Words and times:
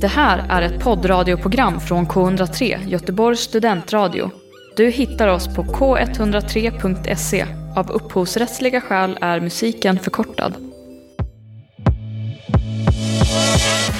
Det 0.00 0.08
här 0.08 0.46
är 0.48 0.62
ett 0.62 0.80
poddradioprogram 0.80 1.80
från 1.80 2.06
K103, 2.06 2.88
Göteborgs 2.88 3.40
studentradio. 3.40 4.30
Du 4.76 4.90
hittar 4.90 5.28
oss 5.28 5.54
på 5.54 5.62
k103.se. 5.62 7.46
Av 7.76 7.90
upphovsrättsliga 7.90 8.80
skäl 8.80 9.18
är 9.20 9.40
musiken 9.40 9.98
förkortad. 9.98 10.54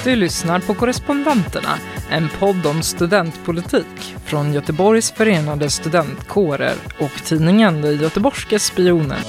Du 0.03 0.15
lyssnar 0.15 0.59
på 0.59 0.73
Korrespondenterna, 0.73 1.75
en 2.09 2.29
podd 2.39 2.65
om 2.65 2.81
studentpolitik 2.81 4.15
från 4.25 4.53
Göteborgs 4.53 5.11
förenade 5.11 5.69
studentkårer 5.69 6.75
och 6.99 7.23
tidningen 7.25 7.81
De 7.81 7.91
Göteborgske 7.91 8.59
Spionen. 8.59 9.21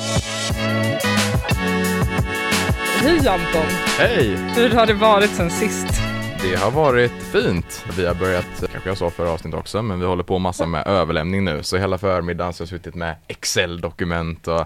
Hej 3.03 3.19
Anton! 3.19 3.71
Hej! 3.99 4.37
Hur 4.57 4.71
har 4.71 4.87
det 4.87 4.95
varit 4.95 5.31
sen 5.31 5.51
sist? 5.51 6.00
Det 6.43 6.57
har 6.57 6.71
varit 6.71 7.13
fint. 7.33 7.85
Vi 7.97 8.07
har 8.07 8.15
börjat, 8.15 8.47
kanske 8.73 8.89
jag 8.91 8.99
sa 8.99 9.11
förra 9.11 9.31
avsnittet 9.31 9.61
också, 9.61 9.83
men 9.83 10.01
vi 10.01 10.07
håller 10.07 10.23
på 10.23 10.39
massa 10.39 10.67
med 10.67 10.87
överlämning 10.87 11.45
nu. 11.45 11.63
Så 11.63 11.77
hela 11.77 11.99
förmiddagen 11.99 12.53
så 12.53 12.61
har 12.63 12.65
jag 12.65 12.69
suttit 12.69 12.95
med 12.95 13.15
Excel-dokument 13.29 14.49
och 14.49 14.65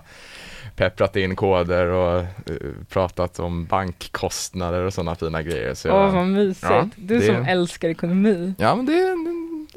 pepprat 0.77 1.17
in 1.17 1.37
koder 1.37 1.87
och 1.87 2.21
uh, 2.51 2.57
pratat 2.89 3.39
om 3.39 3.65
bankkostnader 3.65 4.83
och 4.83 4.95
sådana 4.95 5.15
fina 5.15 5.43
grejer. 5.43 5.75
Åh 5.87 6.15
vad 6.15 6.27
mysigt, 6.27 6.63
Ja, 6.71 6.89
du 6.97 7.19
det- 7.19 7.27
som 7.27 7.45
älskar 7.45 7.89
ekonomi. 7.89 8.55
ja 8.59 8.77
men 8.77 8.87
det, 8.87 9.17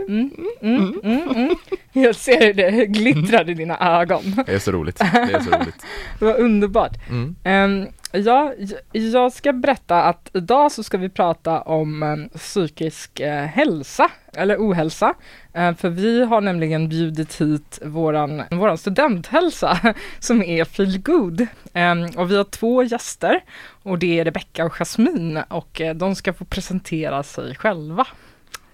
Mm, 0.09 0.31
mm, 0.61 0.99
mm, 1.03 1.29
mm. 1.35 1.55
Jag 1.93 2.15
ser 2.15 2.45
hur 2.45 2.53
det 2.53 2.85
glittrar 2.85 3.49
i 3.49 3.53
dina 3.53 3.99
ögon. 4.01 4.43
det 4.45 4.53
är 4.53 4.59
så 4.59 4.71
roligt. 4.71 4.97
Det 4.97 5.05
är 5.33 5.39
så 5.39 5.49
roligt. 5.51 5.85
Vad 6.19 6.35
underbart. 6.35 6.91
Mm. 7.09 7.35
Um, 7.83 7.87
ja, 8.17 8.53
jag 8.91 9.33
ska 9.33 9.53
berätta 9.53 10.03
att 10.03 10.29
idag 10.33 10.71
så 10.71 10.83
ska 10.83 10.97
vi 10.97 11.09
prata 11.09 11.61
om 11.61 12.03
eh, 12.03 12.37
psykisk 12.37 13.19
eh, 13.19 13.45
hälsa, 13.45 14.11
eller 14.33 14.57
ohälsa. 14.57 15.13
Eh, 15.53 15.75
för 15.75 15.89
vi 15.89 16.25
har 16.25 16.41
nämligen 16.41 16.89
bjudit 16.89 17.41
hit 17.41 17.79
våran, 17.83 18.43
våran 18.51 18.77
studenthälsa 18.77 19.93
som 20.19 20.43
är 20.43 20.65
Feel 20.65 21.01
Good. 21.01 21.47
Ehm, 21.73 22.05
och 22.17 22.31
vi 22.31 22.37
har 22.37 22.43
två 22.43 22.83
gäster 22.83 23.43
och 23.83 23.99
det 23.99 24.19
är 24.19 24.25
Rebecka 24.25 24.65
och 24.65 24.73
Jasmine 24.73 25.43
och 25.49 25.81
de 25.95 26.15
ska 26.15 26.33
få 26.33 26.45
presentera 26.45 27.23
sig 27.23 27.55
själva. 27.55 28.07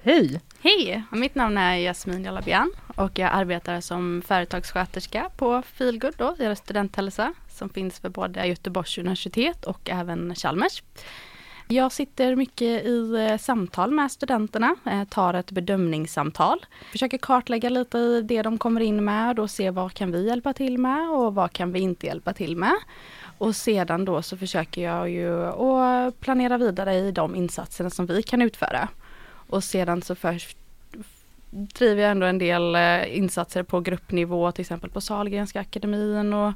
Hej! 0.03 0.41
Hej! 0.65 1.03
Mitt 1.11 1.35
namn 1.35 1.57
är 1.57 1.75
Jasmin 1.77 2.23
Jalabian 2.23 2.71
och 2.95 3.19
jag 3.19 3.29
arbetar 3.33 3.81
som 3.81 4.21
företagssköterska 4.25 5.29
på 5.37 5.61
Feelgood 5.61 6.13
då, 6.17 6.35
deras 6.37 6.59
studenthälsa 6.59 7.33
som 7.49 7.69
finns 7.69 7.99
för 7.99 8.09
både 8.09 8.45
Göteborgs 8.45 8.97
universitet 8.97 9.65
och 9.65 9.89
även 9.89 10.35
Chalmers. 10.35 10.83
Jag 11.67 11.91
sitter 11.91 12.35
mycket 12.35 12.85
i 12.85 13.27
eh, 13.29 13.37
samtal 13.37 13.91
med 13.91 14.11
studenterna, 14.11 14.75
eh, 14.85 15.03
tar 15.03 15.33
ett 15.33 15.51
bedömningssamtal, 15.51 16.65
försöker 16.91 17.17
kartlägga 17.17 17.69
lite 17.69 17.97
i 17.97 18.21
det 18.21 18.41
de 18.41 18.57
kommer 18.57 18.81
in 18.81 19.05
med 19.05 19.39
och 19.39 19.49
se 19.49 19.69
vad 19.69 19.93
kan 19.93 20.11
vi 20.11 20.27
hjälpa 20.27 20.53
till 20.53 20.77
med 20.77 21.09
och 21.09 21.35
vad 21.35 21.53
kan 21.53 21.71
vi 21.71 21.79
inte 21.79 22.05
hjälpa 22.05 22.33
till 22.33 22.57
med. 22.57 22.75
Och 23.37 23.55
sedan 23.55 24.05
då 24.05 24.21
så 24.21 24.37
försöker 24.37 24.81
jag 24.81 25.09
ju 25.09 25.45
att 25.45 26.19
planera 26.19 26.57
vidare 26.57 26.95
i 26.95 27.11
de 27.11 27.35
insatserna 27.35 27.89
som 27.89 28.05
vi 28.05 28.23
kan 28.23 28.41
utföra. 28.41 28.89
Och 29.53 29.63
sedan 29.63 30.01
så 30.01 30.15
först 30.15 30.57
driver 31.49 32.01
jag 32.01 32.11
ändå 32.11 32.25
en 32.25 32.37
del 32.37 32.75
eh, 32.75 33.17
insatser 33.17 33.63
på 33.63 33.79
gruppnivå, 33.79 34.51
till 34.51 34.61
exempel 34.61 34.89
på 34.89 35.01
Sahlgrenska 35.01 35.59
akademin 35.59 36.33
och 36.33 36.53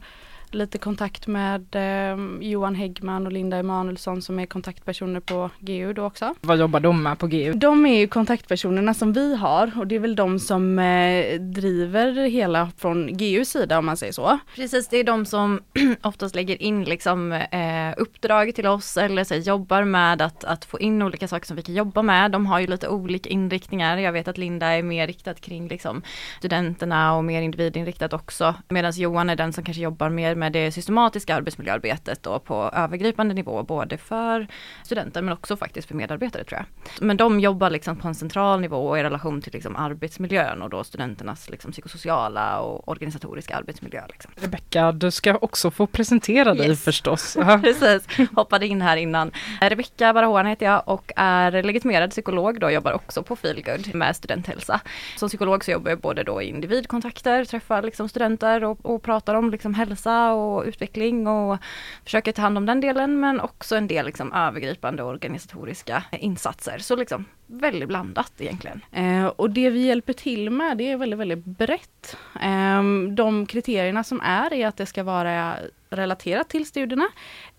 lite 0.54 0.78
kontakt 0.78 1.28
med 1.28 1.76
eh, 1.76 2.18
Johan 2.42 2.76
Häggman 2.76 3.26
och 3.26 3.32
Linda 3.32 3.58
Emanuelsson 3.58 4.22
som 4.22 4.40
är 4.40 4.46
kontaktpersoner 4.46 5.20
på 5.20 5.50
GU 5.60 5.94
då 5.94 6.06
också. 6.06 6.36
Vad 6.42 6.58
jobbar 6.58 6.80
de 6.80 7.04
med 7.04 7.20
på 7.20 7.28
GU? 7.28 7.54
De 7.54 7.86
är 7.86 8.00
ju 8.00 8.08
kontaktpersonerna 8.08 8.94
som 8.94 9.14
vi 9.14 9.36
har 9.36 9.72
och 9.80 9.88
det 9.88 9.96
är 9.96 10.00
väl 10.00 10.16
de 10.16 10.40
som 10.40 10.80
eh, 10.80 11.40
driver 11.40 12.30
hela 12.30 12.72
från 12.78 13.18
GUs 13.18 13.50
sida 13.50 13.80
om 13.80 13.86
man 13.86 13.98
säger 13.98 14.14
så. 14.14 14.40
Precis, 14.56 14.88
det 14.88 14.98
är 14.98 15.04
de 15.04 15.26
som 15.26 15.62
oftast 16.02 16.36
lägger 16.36 16.62
in 16.62 16.84
liksom, 16.84 17.32
eh, 17.32 17.94
uppdrag 17.98 18.56
till 18.56 18.68
oss 18.68 18.98
eller 18.98 19.24
så, 19.24 19.36
jobbar 19.36 19.84
med 19.84 20.22
att, 20.22 20.44
att 20.44 20.66
få 20.66 20.80
in 20.80 21.02
olika 21.02 21.28
saker 21.28 21.48
som 21.48 21.56
vi 21.56 21.62
kan 21.62 21.76
jobba 21.76 22.02
med. 22.02 22.32
De 22.32 22.46
har 22.46 22.60
ju 22.60 22.68
lite 22.68 22.88
olika 22.88 23.30
inriktningar. 23.30 23.98
Jag 23.98 24.12
vet 24.12 24.28
att 24.28 24.38
Linda 24.38 24.68
är 24.68 24.84
mer 24.84 25.08
riktad 25.08 25.34
kring 25.34 25.68
liksom, 25.68 26.02
studenterna 26.38 27.16
och 27.16 27.24
mer 27.24 27.42
individinriktat 27.42 28.14
också. 28.14 28.56
Medan 28.70 28.92
Johan 28.96 29.30
är 29.30 29.36
den 29.36 29.54
som 29.54 29.64
kanske 29.64 29.84
jobbar 29.84 30.10
mer 30.10 30.36
med 30.38 30.52
det 30.54 30.72
systematiska 30.72 31.36
arbetsmiljöarbetet 31.36 32.24
då 32.24 32.40
på 32.40 32.70
övergripande 32.74 33.34
nivå, 33.34 33.64
både 33.64 33.98
för 33.98 34.48
studenter 34.84 35.22
men 35.22 35.34
också 35.34 35.58
faktiskt 35.58 35.88
för 35.88 35.96
medarbetare 35.96 36.44
tror 36.44 36.60
jag. 36.60 36.66
Men 37.08 37.18
de 37.18 37.40
jobbar 37.40 37.70
liksom 37.70 37.96
på 37.96 38.08
en 38.08 38.16
central 38.16 38.62
nivå 38.62 38.98
i 38.98 39.04
relation 39.04 39.42
till 39.42 39.54
liksom, 39.54 39.76
arbetsmiljön 39.76 40.62
och 40.62 40.70
då 40.70 40.84
studenternas 40.84 41.50
liksom, 41.50 41.72
psykosociala 41.72 42.60
och 42.60 42.88
organisatoriska 42.90 43.56
arbetsmiljö. 43.58 44.02
Liksom. 44.08 44.32
Rebecka, 44.36 44.92
du 44.92 45.12
ska 45.12 45.36
också 45.42 45.72
få 45.72 45.88
presentera 45.88 46.54
dig 46.54 46.68
Yes. 46.70 46.84
förstås. 46.84 47.38
Precis, 47.64 48.08
hoppade 48.36 48.68
in 48.68 48.82
här 48.82 48.98
innan. 48.98 49.32
Rebecka 49.62 50.14
Barahoan 50.14 50.46
heter 50.46 50.66
jag 50.66 50.84
och 50.86 51.12
är 51.16 51.64
legitimerad 51.64 52.10
psykolog 52.12 52.60
då, 52.60 52.72
jobbar 52.72 52.92
också 52.92 53.24
på 53.24 53.36
Feelgood 53.36 53.96
med 53.96 54.16
studenthälsa. 54.16 54.82
Som 55.16 55.30
psykolog 55.30 55.66
så 55.66 55.72
jobbar 55.72 55.90
jag 55.92 56.00
både 56.00 56.24
då 56.24 56.42
i 56.42 56.46
individkontakter, 56.50 57.46
träffar 57.46 57.82
liksom 57.82 58.10
studenter 58.10 58.64
och, 58.64 58.78
och 58.86 59.04
pratar 59.04 59.36
om 59.36 59.52
liksom 59.52 59.74
hälsa 59.74 60.27
och 60.32 60.64
utveckling 60.66 61.28
och 61.28 61.58
försöker 62.04 62.32
ta 62.32 62.42
hand 62.42 62.58
om 62.58 62.66
den 62.66 62.82
delen 62.82 63.20
men 63.20 63.40
också 63.40 63.76
en 63.76 63.88
del 63.88 64.06
liksom 64.06 64.34
övergripande 64.34 65.04
organisatoriska 65.04 66.04
insatser. 66.12 66.78
Så 66.78 66.96
liksom 66.96 67.26
väldigt 67.46 67.88
blandat 67.88 68.34
egentligen. 68.38 68.82
Eh, 68.92 69.26
och 69.26 69.50
det 69.50 69.70
vi 69.70 69.80
hjälper 69.80 70.14
till 70.14 70.50
med 70.50 70.78
det 70.78 70.92
är 70.92 70.98
väldigt, 70.98 71.20
väldigt 71.20 71.46
brett. 71.46 72.18
Eh, 72.42 72.84
de 73.12 73.46
kriterierna 73.46 74.04
som 74.04 74.22
är 74.22 74.54
är 74.54 74.68
att 74.68 74.78
det 74.78 74.86
ska 74.86 75.04
vara 75.04 75.56
relaterat 75.90 76.50
till 76.50 76.66
studierna 76.66 77.08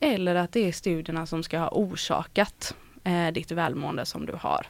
eller 0.00 0.34
att 0.34 0.52
det 0.52 0.68
är 0.68 0.72
studierna 0.72 1.26
som 1.26 1.42
ska 1.42 1.58
ha 1.58 1.68
orsakat 1.68 2.74
eh, 3.04 3.32
ditt 3.32 3.50
välmående 3.50 4.06
som 4.06 4.26
du 4.26 4.32
har. 4.32 4.66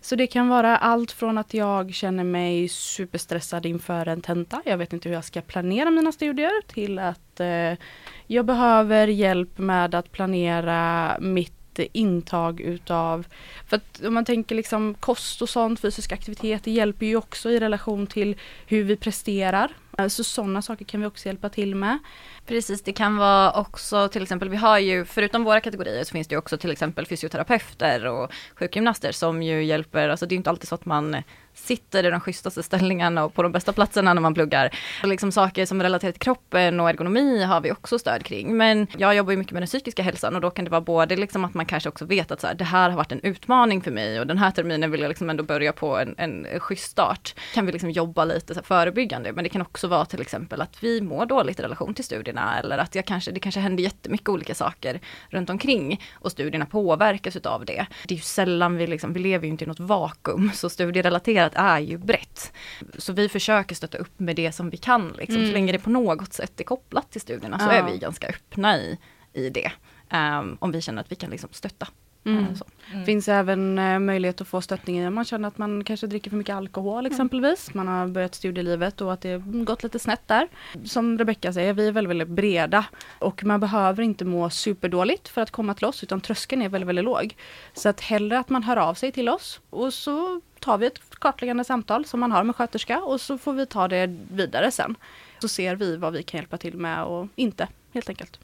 Så 0.00 0.16
det 0.16 0.26
kan 0.26 0.48
vara 0.48 0.76
allt 0.76 1.12
från 1.12 1.38
att 1.38 1.54
jag 1.54 1.94
känner 1.94 2.24
mig 2.24 2.68
superstressad 2.68 3.66
inför 3.66 4.08
en 4.08 4.20
tenta, 4.20 4.62
jag 4.64 4.78
vet 4.78 4.92
inte 4.92 5.08
hur 5.08 5.16
jag 5.16 5.24
ska 5.24 5.40
planera 5.40 5.90
mina 5.90 6.12
studier, 6.12 6.66
till 6.66 6.98
att 6.98 7.40
eh, 7.40 7.78
jag 8.26 8.46
behöver 8.46 9.06
hjälp 9.06 9.58
med 9.58 9.94
att 9.94 10.12
planera 10.12 11.16
mitt 11.20 11.59
intag 11.92 12.60
utav, 12.60 13.26
för 13.66 13.76
att 13.76 14.00
om 14.04 14.14
man 14.14 14.24
tänker 14.24 14.54
liksom 14.54 14.94
kost 14.94 15.42
och 15.42 15.48
sånt, 15.48 15.80
fysisk 15.80 16.12
aktivitet, 16.12 16.64
det 16.64 16.70
hjälper 16.70 17.06
ju 17.06 17.16
också 17.16 17.50
i 17.50 17.60
relation 17.60 18.06
till 18.06 18.36
hur 18.66 18.84
vi 18.84 18.96
presterar. 18.96 19.72
Eh, 19.98 20.08
så 20.08 20.24
sådana 20.24 20.62
saker 20.62 20.84
kan 20.84 21.00
vi 21.00 21.06
också 21.06 21.26
hjälpa 21.26 21.48
till 21.48 21.74
med. 21.74 21.98
Precis, 22.46 22.82
det 22.82 22.92
kan 22.92 23.16
vara 23.16 23.52
också 23.52 24.08
till 24.08 24.22
exempel, 24.22 24.48
vi 24.48 24.56
har 24.56 24.78
ju 24.78 25.04
förutom 25.04 25.44
våra 25.44 25.60
kategorier 25.60 26.04
så 26.04 26.12
finns 26.12 26.28
det 26.28 26.34
ju 26.34 26.38
också 26.38 26.58
till 26.58 26.72
exempel 26.72 27.06
fysioterapeuter 27.06 28.06
och 28.06 28.32
sjukgymnaster 28.54 29.12
som 29.12 29.42
ju 29.42 29.64
hjälper, 29.64 30.08
alltså 30.08 30.26
det 30.26 30.32
är 30.32 30.34
ju 30.34 30.38
inte 30.38 30.50
alltid 30.50 30.68
så 30.68 30.74
att 30.74 30.86
man 30.86 31.22
sitter 31.60 32.06
i 32.06 32.10
de 32.10 32.20
schysstaste 32.20 32.62
ställningarna 32.62 33.24
och 33.24 33.34
på 33.34 33.42
de 33.42 33.52
bästa 33.52 33.72
platserna 33.72 34.14
när 34.14 34.22
man 34.22 34.34
pluggar. 34.34 34.70
Och 35.02 35.08
liksom 35.08 35.32
saker 35.32 35.66
som 35.66 35.80
är 35.80 35.98
till 35.98 36.12
kroppen 36.12 36.80
och 36.80 36.90
ergonomi 36.90 37.42
har 37.42 37.60
vi 37.60 37.72
också 37.72 37.98
stöd 37.98 38.24
kring. 38.24 38.56
Men 38.56 38.86
jag 38.96 39.14
jobbar 39.14 39.32
ju 39.32 39.38
mycket 39.38 39.52
med 39.52 39.62
den 39.62 39.66
psykiska 39.66 40.02
hälsan 40.02 40.34
och 40.34 40.40
då 40.40 40.50
kan 40.50 40.64
det 40.64 40.70
vara 40.70 40.80
både 40.80 41.16
liksom 41.16 41.44
att 41.44 41.54
man 41.54 41.66
kanske 41.66 41.88
också 41.88 42.04
vet 42.04 42.30
att 42.30 42.40
så 42.40 42.46
här, 42.46 42.54
det 42.54 42.64
här 42.64 42.90
har 42.90 42.96
varit 42.96 43.12
en 43.12 43.20
utmaning 43.20 43.82
för 43.82 43.90
mig 43.90 44.20
och 44.20 44.26
den 44.26 44.38
här 44.38 44.50
terminen 44.50 44.90
vill 44.90 45.00
jag 45.00 45.08
liksom 45.08 45.30
ändå 45.30 45.42
börja 45.42 45.72
på 45.72 45.98
en, 45.98 46.14
en 46.18 46.46
schysst 46.60 46.90
start. 46.90 47.34
Kan 47.54 47.66
vi 47.66 47.72
liksom 47.72 47.90
jobba 47.90 48.24
lite 48.24 48.54
så 48.54 48.60
här 48.60 48.64
förebyggande 48.64 49.32
men 49.32 49.44
det 49.44 49.50
kan 49.50 49.62
också 49.62 49.88
vara 49.88 50.04
till 50.04 50.20
exempel 50.20 50.60
att 50.60 50.82
vi 50.82 51.00
mår 51.00 51.26
dåligt 51.26 51.60
i 51.60 51.62
relation 51.62 51.94
till 51.94 52.04
studierna 52.04 52.58
eller 52.58 52.78
att 52.78 52.94
jag 52.94 53.04
kanske, 53.04 53.30
det 53.30 53.40
kanske 53.40 53.60
händer 53.60 53.82
jättemycket 53.82 54.28
olika 54.28 54.54
saker 54.54 55.00
runt 55.28 55.50
omkring 55.50 56.00
och 56.12 56.32
studierna 56.32 56.66
påverkas 56.66 57.36
utav 57.36 57.64
det. 57.64 57.86
Det 58.08 58.14
är 58.14 58.16
ju 58.16 58.22
sällan 58.22 58.76
vi 58.76 58.86
liksom, 58.86 59.12
vi 59.12 59.20
lever 59.20 59.44
ju 59.44 59.50
inte 59.50 59.64
i 59.64 59.68
något 59.68 59.80
vakuum 59.80 60.50
så 60.54 60.70
studierelaterat 60.70 61.49
är 61.54 61.78
ju 61.78 61.98
brett. 61.98 62.52
Så 62.98 63.12
vi 63.12 63.28
försöker 63.28 63.74
stötta 63.74 63.98
upp 63.98 64.20
med 64.20 64.36
det 64.36 64.52
som 64.52 64.70
vi 64.70 64.76
kan 64.76 65.08
liksom. 65.08 65.36
Mm. 65.36 65.48
Så 65.48 65.52
länge 65.52 65.72
det 65.72 65.78
på 65.78 65.90
något 65.90 66.32
sätt 66.32 66.60
är 66.60 66.64
kopplat 66.64 67.10
till 67.10 67.20
studierna 67.20 67.58
så 67.58 67.64
Ja. 67.64 67.72
är 67.72 67.82
vi 67.92 67.98
ganska 67.98 68.26
öppna 68.28 68.76
i, 68.78 68.98
i 69.32 69.50
det. 69.50 69.72
Ehm, 70.10 70.56
om 70.60 70.72
vi 70.72 70.80
känner 70.80 71.00
att 71.00 71.12
vi 71.12 71.16
kan 71.16 71.30
liksom 71.30 71.48
stötta. 71.52 71.88
Mm. 72.24 72.44
Eh, 72.44 72.54
så. 72.54 72.64
finns 73.06 73.28
även 73.28 73.78
eh, 73.78 73.98
möjlighet 73.98 74.40
att 74.40 74.48
få 74.48 74.60
stöttning 74.60 75.06
om 75.06 75.14
man 75.14 75.24
känner 75.24 75.48
att 75.48 75.58
man 75.58 75.84
kanske 75.84 76.06
dricker 76.06 76.30
för 76.30 76.36
mycket 76.36 76.56
alkohol 76.56 77.06
exempelvis. 77.06 77.74
Man 77.74 77.88
har 77.88 78.08
börjat 78.08 78.34
studielivet 78.34 79.00
och 79.00 79.12
att 79.12 79.20
det 79.20 79.42
gått 79.44 79.82
lite 79.82 79.98
snett 79.98 80.28
där. 80.28 80.48
Som 80.84 81.18
Rebecka 81.18 81.52
säger, 81.52 81.72
vi 81.72 81.88
är 81.88 81.92
väldigt, 81.92 82.10
väldigt 82.10 82.28
breda 82.28 82.84
och 83.18 83.44
man 83.44 83.60
behöver 83.60 84.02
inte 84.02 84.24
må 84.24 84.50
superdåligt 84.50 85.28
för 85.28 85.40
att 85.40 85.50
komma 85.50 85.74
till 85.74 85.84
oss 85.84 86.02
utan 86.02 86.20
tröskeln 86.20 86.62
är 86.62 86.68
väldigt, 86.68 86.88
väldigt 86.88 87.04
låg. 87.04 87.36
Så 87.74 87.88
att 87.88 88.00
hellre 88.00 88.38
att 88.38 88.48
man 88.48 88.62
hör 88.62 88.76
av 88.76 88.94
sig 88.94 89.12
till 89.12 89.28
oss 89.28 89.60
och 89.70 89.94
så 89.94 90.40
tar 90.58 90.78
vi 90.78 90.86
ett 90.86 91.00
kartläggande 91.10 91.64
samtal 91.64 92.04
som 92.04 92.20
man 92.20 92.32
har 92.32 92.44
med 92.44 92.56
sköterska 92.56 93.00
och 93.00 93.20
så 93.20 93.38
får 93.38 93.52
vi 93.52 93.66
ta 93.66 93.88
det 93.88 94.16
vidare 94.32 94.70
sen. 94.70 94.94
Så 95.38 95.48
ser 95.48 95.76
vi 95.76 95.96
vad 95.96 96.12
vi 96.12 96.22
kan 96.22 96.38
hjälpa 96.38 96.56
till 96.56 96.76
med 96.76 97.04
och 97.04 97.28
inte 97.36 97.68
helt 97.92 98.08
enkelt. 98.08 98.40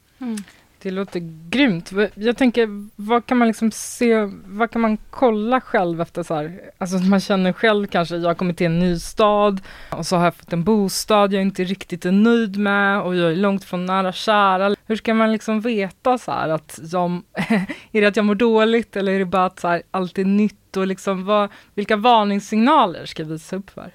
Det 0.81 0.91
låter 0.91 1.19
grymt. 1.49 1.91
Jag 2.15 2.37
tänker, 2.37 2.67
vad 2.95 3.25
kan 3.25 3.37
man 3.37 3.47
liksom 3.47 3.71
se, 3.71 4.15
vad 4.45 4.71
kan 4.71 4.81
man 4.81 4.97
kolla 5.09 5.61
själv 5.61 6.01
efter 6.01 6.23
så 6.23 6.35
här, 6.35 6.61
alltså 6.77 6.97
man 6.97 7.19
känner 7.19 7.53
själv 7.53 7.87
kanske, 7.87 8.15
jag 8.15 8.29
har 8.29 8.35
kommit 8.35 8.57
till 8.57 8.65
en 8.65 8.79
ny 8.79 8.99
stad 8.99 9.61
och 9.91 10.05
så 10.05 10.15
har 10.15 10.23
jag 10.23 10.35
fått 10.35 10.53
en 10.53 10.63
bostad 10.63 11.33
jag 11.33 11.41
inte 11.41 11.63
riktigt 11.63 12.05
är 12.05 12.11
nöjd 12.11 12.57
med 12.57 13.01
och 13.01 13.15
jag 13.15 13.31
är 13.31 13.35
långt 13.35 13.63
från 13.63 13.85
nära 13.85 14.11
kära. 14.11 14.75
Hur 14.85 14.95
ska 14.95 15.13
man 15.13 15.31
liksom 15.31 15.61
veta 15.61 16.17
så 16.17 16.31
här 16.31 16.49
att 16.49 16.79
jag, 16.91 17.21
är 17.91 18.01
det 18.01 18.07
att 18.07 18.15
jag 18.15 18.25
mår 18.25 18.35
dåligt 18.35 18.95
eller 18.95 19.11
är 19.11 19.19
det 19.19 19.25
bara 19.25 19.45
att 19.45 19.59
så 19.59 19.67
här, 19.67 19.81
allt 19.91 20.17
är 20.17 20.25
nytt 20.25 20.77
och 20.77 20.87
liksom 20.87 21.25
vad, 21.25 21.49
vilka 21.73 21.95
varningssignaler 21.95 23.05
ska 23.05 23.23
jag 23.23 23.29
visa 23.29 23.55
upp 23.55 23.69
för? 23.69 23.91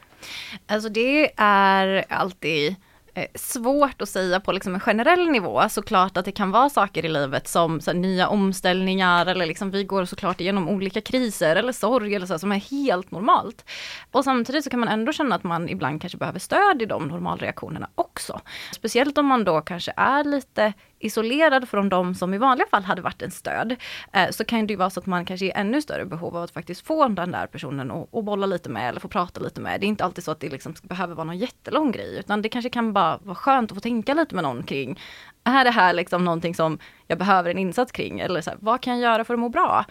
Alltså 0.66 0.88
det 0.88 1.32
är 1.36 2.04
alltid 2.08 2.76
Eh, 3.14 3.26
svårt 3.34 4.02
att 4.02 4.08
säga 4.08 4.40
på 4.40 4.52
liksom 4.52 4.74
en 4.74 4.80
generell 4.80 5.30
nivå. 5.30 5.68
Såklart 5.68 6.16
att 6.16 6.24
det 6.24 6.32
kan 6.32 6.50
vara 6.50 6.70
saker 6.70 7.04
i 7.04 7.08
livet 7.08 7.48
som 7.48 7.80
så 7.80 7.92
nya 7.92 8.28
omställningar 8.28 9.26
eller 9.26 9.46
liksom 9.46 9.70
vi 9.70 9.84
går 9.84 10.04
såklart 10.04 10.40
igenom 10.40 10.68
olika 10.68 11.00
kriser 11.00 11.56
eller 11.56 11.72
sorg 11.72 12.14
eller 12.14 12.26
så 12.26 12.38
som 12.38 12.52
är 12.52 12.56
helt 12.70 13.10
normalt. 13.10 13.64
Och 14.10 14.24
samtidigt 14.24 14.64
så 14.64 14.70
kan 14.70 14.80
man 14.80 14.88
ändå 14.88 15.12
känna 15.12 15.34
att 15.34 15.44
man 15.44 15.68
ibland 15.68 16.00
kanske 16.00 16.18
behöver 16.18 16.38
stöd 16.38 16.82
i 16.82 16.86
de 16.86 17.08
normalreaktionerna 17.08 17.88
också. 17.94 18.40
Speciellt 18.72 19.18
om 19.18 19.26
man 19.26 19.44
då 19.44 19.60
kanske 19.60 19.92
är 19.96 20.24
lite 20.24 20.72
isolerad 21.04 21.68
från 21.68 21.88
de 21.88 22.14
som 22.14 22.34
i 22.34 22.38
vanliga 22.38 22.66
fall 22.66 22.82
hade 22.82 23.02
varit 23.02 23.22
en 23.22 23.30
stöd, 23.30 23.76
eh, 24.12 24.30
så 24.30 24.44
kan 24.44 24.66
det 24.66 24.72
ju 24.72 24.76
vara 24.76 24.90
så 24.90 25.00
att 25.00 25.06
man 25.06 25.24
kanske 25.24 25.46
är 25.46 25.56
ännu 25.56 25.82
större 25.82 26.04
behov 26.04 26.36
av 26.36 26.42
att 26.42 26.50
faktiskt 26.50 26.86
få 26.86 27.08
den 27.08 27.30
där 27.30 27.46
personen 27.46 27.90
och, 27.90 28.24
bolla 28.24 28.46
lite 28.46 28.68
med 28.68 28.88
eller 28.88 29.00
få 29.00 29.08
prata 29.08 29.40
lite 29.40 29.60
med. 29.60 29.80
Det 29.80 29.86
är 29.86 29.88
inte 29.88 30.04
alltid 30.04 30.24
så 30.24 30.30
att 30.30 30.40
det 30.40 30.48
liksom 30.48 30.74
behöver 30.82 31.14
vara 31.14 31.24
någon 31.24 31.38
jättelång 31.38 31.92
grej, 31.92 32.18
utan 32.18 32.42
det 32.42 32.48
kanske 32.48 32.70
kan 32.70 32.92
bara 32.92 33.18
vara 33.22 33.34
skönt 33.34 33.70
att 33.70 33.76
få 33.76 33.80
tänka 33.80 34.14
lite 34.14 34.34
med 34.34 34.44
någon 34.44 34.62
kring, 34.62 34.98
är 35.44 35.64
det 35.64 35.70
här 35.70 35.92
liksom 35.92 36.24
någonting 36.24 36.54
som 36.54 36.78
jag 37.06 37.18
behöver 37.18 37.50
en 37.50 37.58
insats 37.58 37.92
kring? 37.92 38.20
Eller 38.20 38.40
så 38.40 38.50
här, 38.50 38.58
vad 38.60 38.80
kan 38.80 38.98
jag 38.98 39.12
göra 39.12 39.24
för 39.24 39.34
att 39.34 39.40
må 39.40 39.48
bra? 39.48 39.84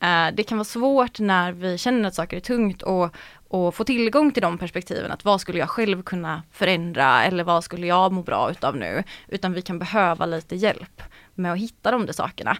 Eh, 0.00 0.34
det 0.34 0.42
kan 0.42 0.58
vara 0.58 0.64
svårt 0.64 1.20
när 1.20 1.52
vi 1.52 1.78
känner 1.78 2.08
att 2.08 2.14
saker 2.14 2.36
är 2.36 2.40
tungt 2.40 2.82
och, 2.82 3.16
och 3.48 3.74
få 3.74 3.84
tillgång 3.84 4.32
till 4.32 4.42
de 4.42 4.58
perspektiven, 4.58 5.12
att 5.12 5.24
vad 5.24 5.40
skulle 5.40 5.58
jag 5.58 5.68
själv 5.68 6.02
kunna 6.02 6.42
förändra 6.52 7.24
eller 7.24 7.44
vad 7.44 7.64
skulle 7.64 7.86
jag 7.86 8.12
må 8.12 8.22
bra 8.22 8.50
utav 8.50 8.76
nu? 8.76 9.04
Utan 9.28 9.52
vi 9.52 9.62
kan 9.62 9.78
behöva 9.78 10.26
lite 10.26 10.56
hjälp 10.56 11.02
med 11.34 11.52
att 11.52 11.58
hitta 11.58 11.90
de 11.90 12.06
där 12.06 12.12
sakerna. 12.12 12.56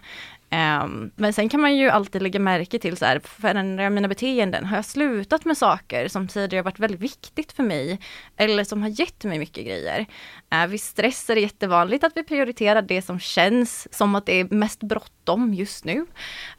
Um, 0.51 1.11
men 1.15 1.33
sen 1.33 1.49
kan 1.49 1.61
man 1.61 1.77
ju 1.77 1.89
alltid 1.89 2.21
lägga 2.21 2.39
märke 2.39 2.79
till 2.79 2.97
så 2.97 3.05
här, 3.05 3.19
förändrar 3.19 3.83
jag 3.83 3.93
mina 3.93 4.07
beteenden? 4.07 4.65
Har 4.65 4.75
jag 4.75 4.85
slutat 4.85 5.45
med 5.45 5.57
saker 5.57 6.07
som 6.07 6.27
tidigare 6.27 6.63
varit 6.63 6.79
väldigt 6.79 6.99
viktigt 6.99 7.51
för 7.51 7.63
mig? 7.63 7.99
Eller 8.37 8.63
som 8.63 8.81
har 8.81 8.89
gett 8.89 9.23
mig 9.23 9.39
mycket 9.39 9.65
grejer? 9.65 10.05
Uh, 10.53 10.67
vid 10.67 10.81
stress 10.81 11.29
är 11.29 11.35
det 11.35 11.41
jättevanligt 11.41 12.03
att 12.03 12.11
vi 12.15 12.23
prioriterar 12.23 12.81
det 12.81 13.01
som 13.01 13.19
känns 13.19 13.87
som 13.97 14.15
att 14.15 14.25
det 14.25 14.39
är 14.39 14.47
mest 14.53 14.79
bråttom 14.79 15.53
just 15.53 15.85
nu. 15.85 16.05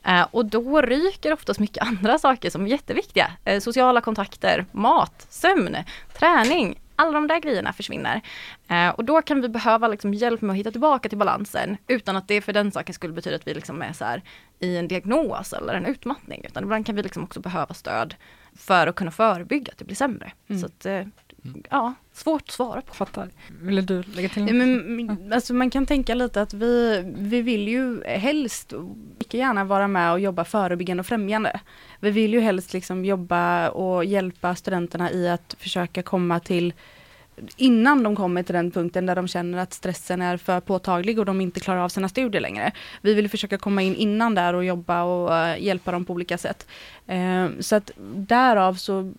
Uh, 0.08 0.26
och 0.30 0.44
då 0.44 0.82
ryker 0.82 1.32
oftast 1.32 1.60
mycket 1.60 1.82
andra 1.86 2.18
saker 2.18 2.50
som 2.50 2.64
är 2.64 2.70
jätteviktiga. 2.70 3.32
Uh, 3.48 3.58
sociala 3.58 4.00
kontakter, 4.00 4.66
mat, 4.72 5.26
sömn, 5.30 5.76
träning, 6.18 6.78
alla 7.00 7.12
de 7.12 7.26
där 7.26 7.40
grejerna 7.40 7.72
försvinner. 7.72 8.20
Eh, 8.68 8.88
och 8.88 9.04
då 9.04 9.22
kan 9.22 9.40
vi 9.40 9.48
behöva 9.48 9.88
liksom 9.88 10.14
hjälp 10.14 10.40
med 10.40 10.50
att 10.50 10.56
hitta 10.56 10.70
tillbaka 10.70 11.08
till 11.08 11.18
balansen 11.18 11.76
utan 11.86 12.16
att 12.16 12.28
det 12.28 12.40
för 12.40 12.52
den 12.52 12.72
saken 12.72 12.94
skulle 12.94 13.12
betyda 13.12 13.36
att 13.36 13.46
vi 13.46 13.54
liksom 13.54 13.82
är 13.82 13.92
så 13.92 14.04
här, 14.04 14.22
i 14.58 14.76
en 14.76 14.88
diagnos 14.88 15.52
eller 15.52 15.74
en 15.74 15.86
utmattning. 15.86 16.44
Utan 16.44 16.62
ibland 16.62 16.86
kan 16.86 16.96
vi 16.96 17.02
liksom 17.02 17.24
också 17.24 17.40
behöva 17.40 17.74
stöd 17.74 18.14
för 18.56 18.86
att 18.86 18.94
kunna 18.94 19.10
förebygga 19.10 19.72
att 19.72 19.78
det 19.78 19.84
blir 19.84 19.96
sämre. 19.96 20.32
Mm. 20.48 20.60
Så 20.60 20.66
att, 20.66 20.86
eh, 20.86 21.06
ja, 21.70 21.94
svårt 22.12 22.42
att 22.42 22.50
svara 22.50 22.80
på. 22.80 22.94
Fattar. 22.94 23.28
Vill 23.62 23.86
du 23.86 24.02
lägga 24.02 24.28
till 24.28 24.46
ja, 24.46 24.52
men, 24.52 25.32
alltså 25.32 25.54
Man 25.54 25.70
kan 25.70 25.86
tänka 25.86 26.14
lite 26.14 26.42
att 26.42 26.54
vi, 26.54 27.02
vi 27.18 27.42
vill 27.42 27.68
ju 27.68 28.04
helst 28.04 28.72
mycket 29.18 29.34
gärna 29.34 29.64
vara 29.64 29.88
med 29.88 30.12
och 30.12 30.20
jobba 30.20 30.44
förebyggande 30.44 31.00
och 31.00 31.06
främjande. 31.06 31.60
Vi 32.00 32.10
vill 32.10 32.32
ju 32.32 32.40
helst 32.40 32.72
liksom 32.72 33.04
jobba 33.04 33.68
och 33.68 34.04
hjälpa 34.04 34.54
studenterna 34.54 35.12
i 35.12 35.28
att 35.28 35.56
försöka 35.58 36.02
komma 36.02 36.40
till 36.40 36.72
innan 37.56 38.02
de 38.02 38.16
kommer 38.16 38.42
till 38.42 38.54
den 38.54 38.70
punkten 38.70 39.06
där 39.06 39.16
de 39.16 39.28
känner 39.28 39.58
att 39.58 39.72
stressen 39.72 40.22
är 40.22 40.36
för 40.36 40.60
påtaglig 40.60 41.18
och 41.18 41.24
de 41.24 41.40
inte 41.40 41.60
klarar 41.60 41.80
av 41.80 41.88
sina 41.88 42.08
studier 42.08 42.40
längre. 42.40 42.72
Vi 43.02 43.14
vill 43.14 43.30
försöka 43.30 43.58
komma 43.58 43.82
in 43.82 43.94
innan 43.94 44.34
där 44.34 44.54
och 44.54 44.64
jobba 44.64 45.02
och 45.02 45.30
uh, 45.30 45.62
hjälpa 45.62 45.92
dem 45.92 46.04
på 46.04 46.12
olika 46.12 46.38
sätt. 46.38 46.66
Uh, 47.12 47.48
så 47.60 47.76
att 47.76 47.90
därav 48.14 48.74
så 48.74 49.12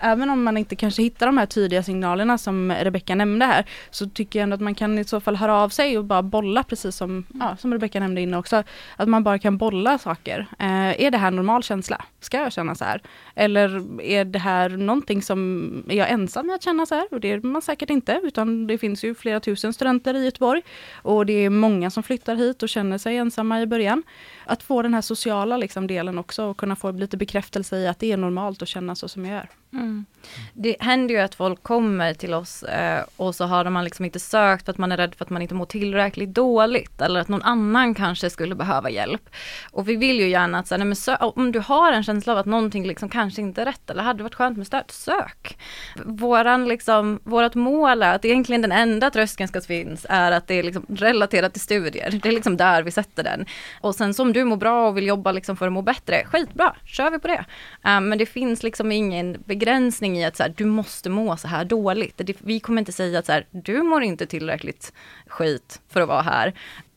även 0.00 0.30
om 0.30 0.44
man 0.44 0.56
inte 0.56 0.76
kanske 0.76 1.02
hittar 1.02 1.26
de 1.26 1.38
här 1.38 1.46
tydliga 1.46 1.82
signalerna 1.82 2.38
som 2.38 2.72
Rebecka 2.72 3.14
nämnde 3.14 3.46
här, 3.46 3.64
så 3.90 4.08
tycker 4.08 4.38
jag 4.38 4.42
ändå 4.42 4.54
att 4.54 4.60
man 4.60 4.74
kan 4.74 4.98
i 4.98 5.04
så 5.04 5.20
fall 5.20 5.36
höra 5.36 5.54
av 5.54 5.68
sig 5.68 5.98
och 5.98 6.04
bara 6.04 6.22
bolla 6.22 6.62
precis 6.62 6.96
som, 6.96 7.24
ja, 7.40 7.56
som 7.56 7.72
Rebecka 7.72 8.00
nämnde 8.00 8.20
innan 8.20 8.40
också. 8.40 8.62
Att 8.96 9.08
man 9.08 9.24
bara 9.24 9.38
kan 9.38 9.58
bolla 9.58 9.98
saker. 9.98 10.46
Eh, 10.58 11.02
är 11.02 11.10
det 11.10 11.18
här 11.18 11.30
normal 11.30 11.62
känsla? 11.62 12.04
Ska 12.20 12.36
jag 12.36 12.52
känna 12.52 12.74
så 12.74 12.84
här? 12.84 13.02
Eller 13.34 14.00
är 14.02 14.24
det 14.24 14.38
här 14.38 14.68
någonting 14.68 15.22
som, 15.22 15.84
är 15.88 15.96
jag 15.96 16.10
ensam 16.10 16.46
med 16.46 16.54
att 16.54 16.62
känna 16.62 16.86
så 16.86 16.94
här? 16.94 17.06
Och 17.10 17.20
det 17.20 17.32
är 17.32 17.40
man 17.40 17.62
säkert 17.62 17.90
inte, 17.90 18.20
utan 18.22 18.66
det 18.66 18.78
finns 18.78 19.04
ju 19.04 19.14
flera 19.14 19.40
tusen 19.40 19.72
studenter 19.72 20.14
i 20.14 20.24
Göteborg. 20.24 20.62
Och 21.02 21.26
det 21.26 21.32
är 21.32 21.50
många 21.50 21.90
som 21.90 22.02
flyttar 22.02 22.36
hit 22.36 22.62
och 22.62 22.68
känner 22.68 22.98
sig 22.98 23.16
ensamma 23.16 23.60
i 23.60 23.66
början. 23.66 24.02
Att 24.46 24.62
få 24.62 24.82
den 24.82 24.94
här 24.94 25.02
sociala 25.02 25.56
liksom, 25.56 25.86
delen 25.86 26.18
också 26.18 26.44
och 26.44 26.56
kunna 26.56 26.76
få 26.76 26.90
lite 26.90 27.16
bekräftelse 27.16 27.76
i 27.76 27.86
att 27.86 27.98
det 27.98 28.12
är 28.12 28.16
normalt 28.16 28.62
att 28.62 28.68
känna 28.68 28.94
så 28.94 29.08
som 29.08 29.24
jag 29.24 29.34
gör. 29.34 29.48
Mm. 29.72 29.87
Mm. 29.88 30.06
Det 30.52 30.76
händer 30.80 31.14
ju 31.14 31.20
att 31.20 31.34
folk 31.34 31.62
kommer 31.62 32.14
till 32.14 32.34
oss 32.34 32.62
eh, 32.62 33.04
och 33.16 33.34
så 33.34 33.44
har 33.44 33.70
man 33.70 33.84
liksom 33.84 34.04
inte 34.04 34.20
sökt 34.20 34.64
för 34.64 34.72
att 34.72 34.78
man 34.78 34.92
är 34.92 34.96
rädd 34.96 35.14
för 35.14 35.24
att 35.24 35.30
man 35.30 35.42
inte 35.42 35.54
mår 35.54 35.66
tillräckligt 35.66 36.34
dåligt 36.34 37.00
eller 37.00 37.20
att 37.20 37.28
någon 37.28 37.42
annan 37.42 37.94
kanske 37.94 38.30
skulle 38.30 38.54
behöva 38.54 38.90
hjälp. 38.90 39.30
Och 39.70 39.88
vi 39.88 39.96
vill 39.96 40.20
ju 40.20 40.28
gärna 40.28 40.58
att 40.58 40.66
så 40.66 40.74
här, 40.74 40.84
nej, 40.84 40.96
men 41.08 41.32
om 41.34 41.52
du 41.52 41.58
har 41.58 41.92
en 41.92 42.02
känsla 42.02 42.32
av 42.32 42.38
att 42.38 42.46
någonting 42.46 42.86
liksom 42.86 43.08
kanske 43.08 43.42
inte 43.42 43.62
är 43.62 43.66
rätt 43.66 43.90
eller 43.90 44.02
hade 44.02 44.22
varit 44.22 44.34
skönt 44.34 44.58
med 44.58 44.66
stöd, 44.66 44.84
sök. 44.88 45.58
Våran 46.04 46.68
liksom, 46.68 47.20
vårat 47.24 47.54
mål 47.54 48.02
är 48.02 48.14
att 48.14 48.24
egentligen 48.24 48.62
den 48.62 48.72
enda 48.72 49.10
tröskeln 49.10 49.48
ska 49.48 49.60
finnas 49.60 50.06
är 50.08 50.32
att 50.32 50.46
det 50.46 50.54
är 50.54 50.62
liksom 50.62 50.86
relaterat 50.88 51.52
till 51.52 51.62
studier. 51.62 52.18
Det 52.22 52.28
är 52.28 52.32
liksom 52.32 52.56
där 52.56 52.82
vi 52.82 52.90
sätter 52.90 53.24
den. 53.24 53.46
Och 53.80 53.94
sen 53.94 54.14
som 54.14 54.32
du 54.32 54.44
mår 54.44 54.56
bra 54.56 54.88
och 54.88 54.96
vill 54.96 55.06
jobba 55.06 55.32
liksom 55.32 55.56
för 55.56 55.66
att 55.66 55.72
må 55.72 55.82
bättre, 55.82 56.24
skitbra, 56.24 56.76
kör 56.84 57.10
vi 57.10 57.18
på 57.18 57.28
det. 57.28 57.44
Eh, 57.84 58.00
men 58.00 58.18
det 58.18 58.26
finns 58.26 58.62
liksom 58.62 58.92
ingen 58.92 59.42
begränsning 59.46 59.77
i 60.16 60.24
att 60.24 60.36
så 60.36 60.42
här, 60.42 60.54
du 60.56 60.64
måste 60.64 61.10
må 61.10 61.36
så 61.36 61.48
här 61.48 61.64
dåligt. 61.64 62.14
Det, 62.16 62.36
vi 62.40 62.60
kommer 62.60 62.78
inte 62.78 62.92
säga 62.92 63.18
att 63.18 63.26
så 63.26 63.32
här, 63.32 63.46
du 63.50 63.82
mår 63.82 64.02
inte 64.02 64.26
tillräckligt 64.26 64.92
skit 65.26 65.80
för 65.88 66.00
att 66.00 66.08
vara 66.08 66.22
här. 66.22 66.54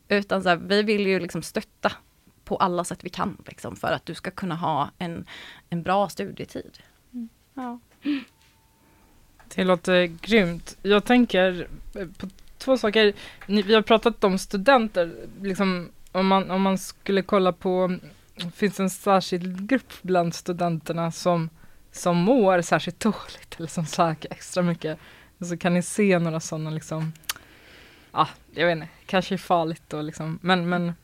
Utan 0.08 0.42
så 0.42 0.48
här, 0.48 0.56
vi 0.56 0.82
vill 0.82 1.06
ju 1.06 1.20
liksom 1.20 1.42
stötta 1.42 1.92
på 2.44 2.56
alla 2.56 2.84
sätt 2.84 2.98
vi 3.02 3.10
kan 3.10 3.36
liksom, 3.46 3.76
för 3.76 3.92
att 3.92 4.06
du 4.06 4.14
ska 4.14 4.30
kunna 4.30 4.54
ha 4.54 4.90
en, 4.98 5.26
en 5.70 5.82
bra 5.82 6.08
studietid. 6.08 6.78
Mm. 7.12 7.28
Ja. 7.54 7.78
Det 9.54 9.64
låter 9.64 10.06
grymt. 10.06 10.76
Jag 10.82 11.04
tänker 11.04 11.68
på 12.18 12.28
två 12.58 12.78
saker. 12.78 13.12
Vi 13.46 13.74
har 13.74 13.82
pratat 13.82 14.24
om 14.24 14.38
studenter, 14.38 15.14
liksom, 15.42 15.88
om, 16.12 16.26
man, 16.26 16.50
om 16.50 16.62
man 16.62 16.78
skulle 16.78 17.22
kolla 17.22 17.52
på, 17.52 17.98
finns 18.54 18.80
en 18.80 18.90
särskild 18.90 19.68
grupp 19.68 19.92
bland 20.02 20.34
studenterna 20.34 21.12
som 21.12 21.50
som 21.92 22.16
mår 22.16 22.60
särskilt 22.60 23.00
dåligt 23.00 23.54
eller 23.58 23.68
som 23.68 23.86
söker 23.86 24.32
extra 24.32 24.62
mycket. 24.62 24.98
Så 25.40 25.56
kan 25.56 25.74
ni 25.74 25.82
se 25.82 26.18
några 26.18 26.40
sådana 26.40 26.70
liksom, 26.70 27.12
ja, 28.12 28.28
jag 28.54 28.66
vet 28.66 28.76
inte, 28.76 28.88
kanske 29.06 29.34
är 29.34 29.38
farligt 29.38 29.82
då 29.88 30.02
liksom, 30.02 30.38
men, 30.42 30.68
men 30.68 30.94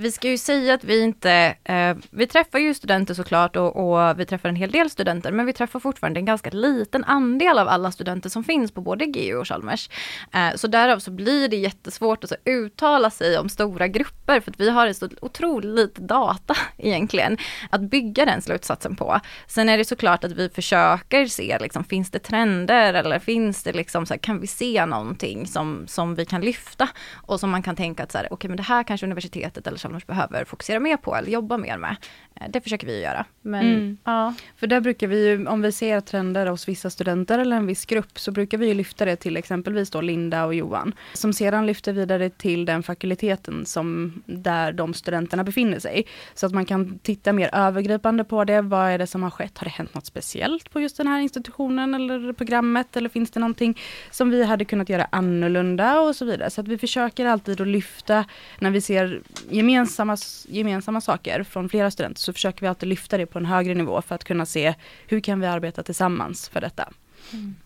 vi 0.00 0.12
ska 0.12 0.28
ju 0.28 0.38
säga 0.38 0.74
att 0.74 0.84
vi 0.84 1.02
inte, 1.02 1.54
eh, 1.64 1.96
vi 2.10 2.26
träffar 2.26 2.58
ju 2.58 2.74
studenter 2.74 3.14
såklart 3.14 3.56
och, 3.56 3.76
och, 3.76 4.20
vi 4.20 4.26
träffar 4.26 4.48
en 4.48 4.56
hel 4.56 4.70
del 4.70 4.90
studenter, 4.90 5.32
men 5.32 5.46
vi 5.46 5.52
träffar 5.52 5.80
fortfarande 5.80 6.20
en 6.20 6.24
ganska 6.24 6.50
liten 6.50 7.04
andel 7.04 7.58
av 7.58 7.68
alla 7.68 7.92
studenter 7.92 8.30
som 8.30 8.44
finns 8.44 8.72
på 8.72 8.80
både 8.80 9.06
GU 9.06 9.34
och 9.34 9.48
Chalmers. 9.48 9.90
Eh, 10.34 10.54
så 10.54 10.66
därav 10.66 10.98
så 10.98 11.10
blir 11.10 11.48
det 11.48 11.56
jättesvårt 11.56 12.24
att 12.24 12.30
så 12.30 12.36
uttala 12.44 13.10
sig 13.10 13.38
om 13.38 13.48
stora 13.48 13.88
grupper, 13.88 14.40
för 14.40 14.50
att 14.50 14.60
vi 14.60 14.70
har 14.70 14.92
så 14.92 15.08
otroligt 15.20 15.74
lite 15.74 16.00
data 16.00 16.56
egentligen 16.76 17.38
att 17.70 17.80
bygga 17.80 18.24
den 18.24 18.42
slutsatsen 18.42 18.96
på. 18.96 19.20
Sen 19.46 19.68
är 19.68 19.78
det 19.78 19.84
såklart 19.84 20.24
att 20.24 20.32
vi 20.32 20.48
försöker 20.48 21.26
se, 21.26 21.58
liksom, 21.60 21.84
finns 21.84 22.10
det 22.10 22.18
trender 22.18 22.94
eller 22.94 23.18
finns 23.18 23.62
det 23.62 23.72
liksom, 23.72 24.06
så 24.06 24.14
här, 24.14 24.18
kan 24.18 24.40
vi 24.40 24.46
se 24.46 24.86
någonting 24.86 25.46
som, 25.46 25.86
som 25.86 26.14
vi 26.14 26.24
kan 26.24 26.40
lyfta 26.40 26.88
och 27.14 27.40
som 27.40 27.50
man 27.50 27.62
kan 27.62 27.76
tänka 27.76 28.02
att 28.02 28.12
så 28.12 28.18
här, 28.18 28.26
okej, 28.26 28.34
okay, 28.34 28.48
men 28.48 28.56
det 28.56 28.62
här 28.62 28.82
kanske 28.82 29.06
universitetet 29.06 29.66
eller 29.66 29.78
Chalmers 29.88 30.06
behöver 30.06 30.44
fokusera 30.44 30.80
mer 30.80 30.96
på 30.96 31.16
eller 31.16 31.30
jobba 31.30 31.56
mer 31.58 31.76
med. 31.78 31.96
Eh, 32.40 32.46
det 32.50 32.60
försöker 32.60 32.86
vi 32.86 33.02
göra. 33.02 33.24
Men, 33.42 33.66
Mm. 33.66 33.98
ja. 34.04 34.34
För 34.56 34.66
där 34.66 34.80
brukar 34.80 35.06
vi 35.06 35.28
ju, 35.28 35.46
om 35.46 35.62
vi 35.62 35.72
ser 35.72 36.00
trender 36.00 36.46
hos 36.46 36.68
vissa 36.68 36.90
studenter 36.90 37.38
eller 37.38 37.56
en 37.56 37.66
viss 37.66 37.86
grupp, 37.86 38.18
så 38.18 38.30
brukar 38.30 38.58
vi 38.58 38.66
ju 38.66 38.74
lyfta 38.74 39.04
det 39.04 39.16
till 39.16 39.36
exempelvis 39.36 39.90
då 39.90 40.00
Linda 40.00 40.44
och 40.44 40.54
Johan. 40.54 40.94
Som 41.14 41.32
sedan 41.32 41.66
lyfter 41.66 41.92
vidare 41.92 42.30
till 42.30 42.64
den 42.64 42.82
fakulteten 42.82 43.66
som, 43.66 44.22
där 44.26 44.72
de 44.72 44.94
studenterna 44.94 45.44
befinner 45.44 45.78
sig. 45.78 46.06
Så 46.34 46.46
att 46.46 46.52
man 46.52 46.64
kan 46.64 46.98
titta 46.98 47.32
mer 47.32 47.50
övergripande 47.52 48.24
på 48.24 48.44
det. 48.44 48.60
Vad 48.62 48.88
är 48.90 48.98
det 48.98 49.06
som 49.06 49.22
har 49.22 49.30
skett? 49.30 49.58
Har 49.58 49.64
det 49.64 49.70
hänt 49.70 49.94
något 49.94 50.06
speciellt 50.06 50.70
på 50.70 50.80
just 50.80 50.96
den 50.96 51.06
här 51.06 51.20
institutionen 51.20 51.94
eller 51.94 52.32
programmet? 52.32 52.96
Eller 52.96 53.08
finns 53.08 53.30
det 53.30 53.40
någonting 53.40 53.78
som 54.10 54.30
vi 54.30 54.44
hade 54.44 54.64
kunnat 54.64 54.88
göra 54.88 55.06
annorlunda 55.12 56.00
och 56.00 56.16
så 56.16 56.24
vidare. 56.24 56.50
Så 56.50 56.60
att 56.60 56.68
vi 56.68 56.78
försöker 56.78 57.26
alltid 57.26 57.60
att 57.60 57.66
lyfta, 57.68 58.24
när 58.58 58.70
vi 58.70 58.80
ser 58.80 59.20
gemensamma, 59.50 59.77
gemensamma 60.48 61.00
saker 61.00 61.42
från 61.42 61.68
flera 61.68 61.90
studenter, 61.90 62.20
så 62.20 62.32
försöker 62.32 62.60
vi 62.60 62.66
alltid 62.66 62.88
lyfta 62.88 63.18
det 63.18 63.26
på 63.26 63.38
en 63.38 63.46
högre 63.46 63.74
nivå 63.74 64.02
för 64.02 64.14
att 64.14 64.24
kunna 64.24 64.46
se 64.46 64.74
hur 65.06 65.20
kan 65.20 65.40
vi 65.40 65.46
arbeta 65.46 65.82
tillsammans 65.82 66.48
för 66.48 66.60
detta. 66.60 66.88
Mm. 67.32 67.56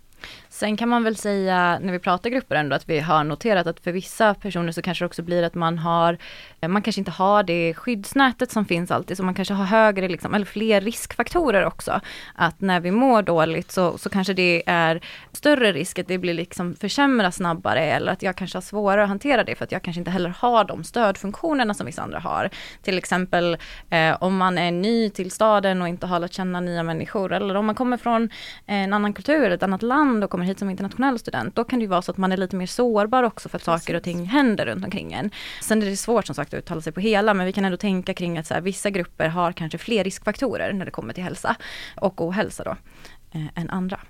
Sen 0.52 0.76
kan 0.76 0.88
man 0.88 1.04
väl 1.04 1.16
säga 1.16 1.78
när 1.82 1.92
vi 1.92 1.98
pratar 1.98 2.30
grupper 2.30 2.56
ändå 2.56 2.76
att 2.76 2.88
vi 2.88 3.00
har 3.00 3.24
noterat 3.24 3.66
att 3.66 3.80
för 3.80 3.92
vissa 3.92 4.34
personer 4.34 4.72
så 4.72 4.82
kanske 4.82 5.04
det 5.04 5.06
också 5.06 5.22
blir 5.22 5.42
att 5.42 5.54
man 5.54 5.78
har, 5.78 6.18
eh, 6.60 6.68
man 6.68 6.82
kanske 6.82 7.00
inte 7.00 7.10
har 7.10 7.42
det 7.42 7.74
skyddsnätet 7.74 8.50
som 8.50 8.64
finns 8.64 8.90
alltid, 8.90 9.16
så 9.16 9.22
man 9.22 9.34
kanske 9.34 9.54
har 9.54 9.64
högre 9.64 10.08
liksom, 10.08 10.34
eller 10.34 10.46
fler 10.46 10.80
riskfaktorer 10.80 11.64
också. 11.64 12.00
Att 12.34 12.60
när 12.60 12.80
vi 12.80 12.90
mår 12.90 13.22
dåligt 13.22 13.70
så, 13.70 13.98
så 13.98 14.10
kanske 14.10 14.32
det 14.32 14.62
är 14.66 15.00
större 15.32 15.72
risk 15.72 15.98
att 15.98 16.08
det 16.08 16.18
blir 16.18 16.34
liksom 16.34 16.74
försämras 16.74 17.36
snabbare 17.36 17.80
eller 17.80 18.12
att 18.12 18.22
jag 18.22 18.36
kanske 18.36 18.56
har 18.56 18.62
svårare 18.62 19.02
att 19.02 19.08
hantera 19.08 19.44
det 19.44 19.54
för 19.54 19.64
att 19.64 19.72
jag 19.72 19.82
kanske 19.82 20.00
inte 20.00 20.10
heller 20.10 20.34
har 20.38 20.64
de 20.64 20.84
stödfunktionerna 20.84 21.74
som 21.74 21.86
vissa 21.86 22.02
andra 22.02 22.18
har. 22.18 22.50
Till 22.82 22.98
exempel 22.98 23.56
eh, 23.90 24.16
om 24.20 24.36
man 24.36 24.58
är 24.58 24.70
ny 24.70 25.10
till 25.10 25.30
staden 25.30 25.82
och 25.82 25.88
inte 25.88 26.06
har 26.06 26.20
lärt 26.20 26.32
känna 26.32 26.60
nya 26.60 26.82
människor 26.82 27.32
eller 27.32 27.54
om 27.54 27.66
man 27.66 27.74
kommer 27.74 27.96
från 27.96 28.30
en 28.66 28.92
annan 28.92 29.12
kultur, 29.12 29.50
ett 29.50 29.62
annat 29.62 29.82
land 29.82 30.24
och 30.24 30.30
kommer 30.30 30.41
hit 30.46 30.58
som 30.58 30.70
internationell 30.70 31.18
student, 31.18 31.56
då 31.56 31.64
kan 31.64 31.78
det 31.78 31.82
ju 31.82 31.88
vara 31.88 32.02
så 32.02 32.10
att 32.10 32.16
man 32.16 32.32
är 32.32 32.36
lite 32.36 32.56
mer 32.56 32.66
sårbar 32.66 33.22
också 33.22 33.48
för 33.48 33.56
att 33.56 33.64
saker 33.64 33.94
och 33.94 34.02
ting 34.02 34.26
händer 34.26 34.66
runt 34.66 34.84
omkring 34.84 35.12
en. 35.12 35.30
Sen 35.62 35.82
är 35.82 35.86
det 35.86 35.96
svårt 35.96 36.26
som 36.26 36.34
sagt 36.34 36.54
att 36.54 36.58
uttala 36.58 36.80
sig 36.80 36.92
på 36.92 37.00
hela, 37.00 37.34
men 37.34 37.46
vi 37.46 37.52
kan 37.52 37.64
ändå 37.64 37.76
tänka 37.76 38.14
kring 38.14 38.38
att 38.38 38.46
så 38.46 38.54
här, 38.54 38.60
vissa 38.60 38.90
grupper 38.90 39.28
har 39.28 39.52
kanske 39.52 39.78
fler 39.78 40.04
riskfaktorer 40.04 40.72
när 40.72 40.84
det 40.84 40.90
kommer 40.90 41.14
till 41.14 41.24
hälsa 41.24 41.56
och 41.96 42.20
ohälsa 42.20 42.64
då, 42.64 42.76
eh, 43.32 43.46
än 43.54 43.70
andra. 43.70 44.00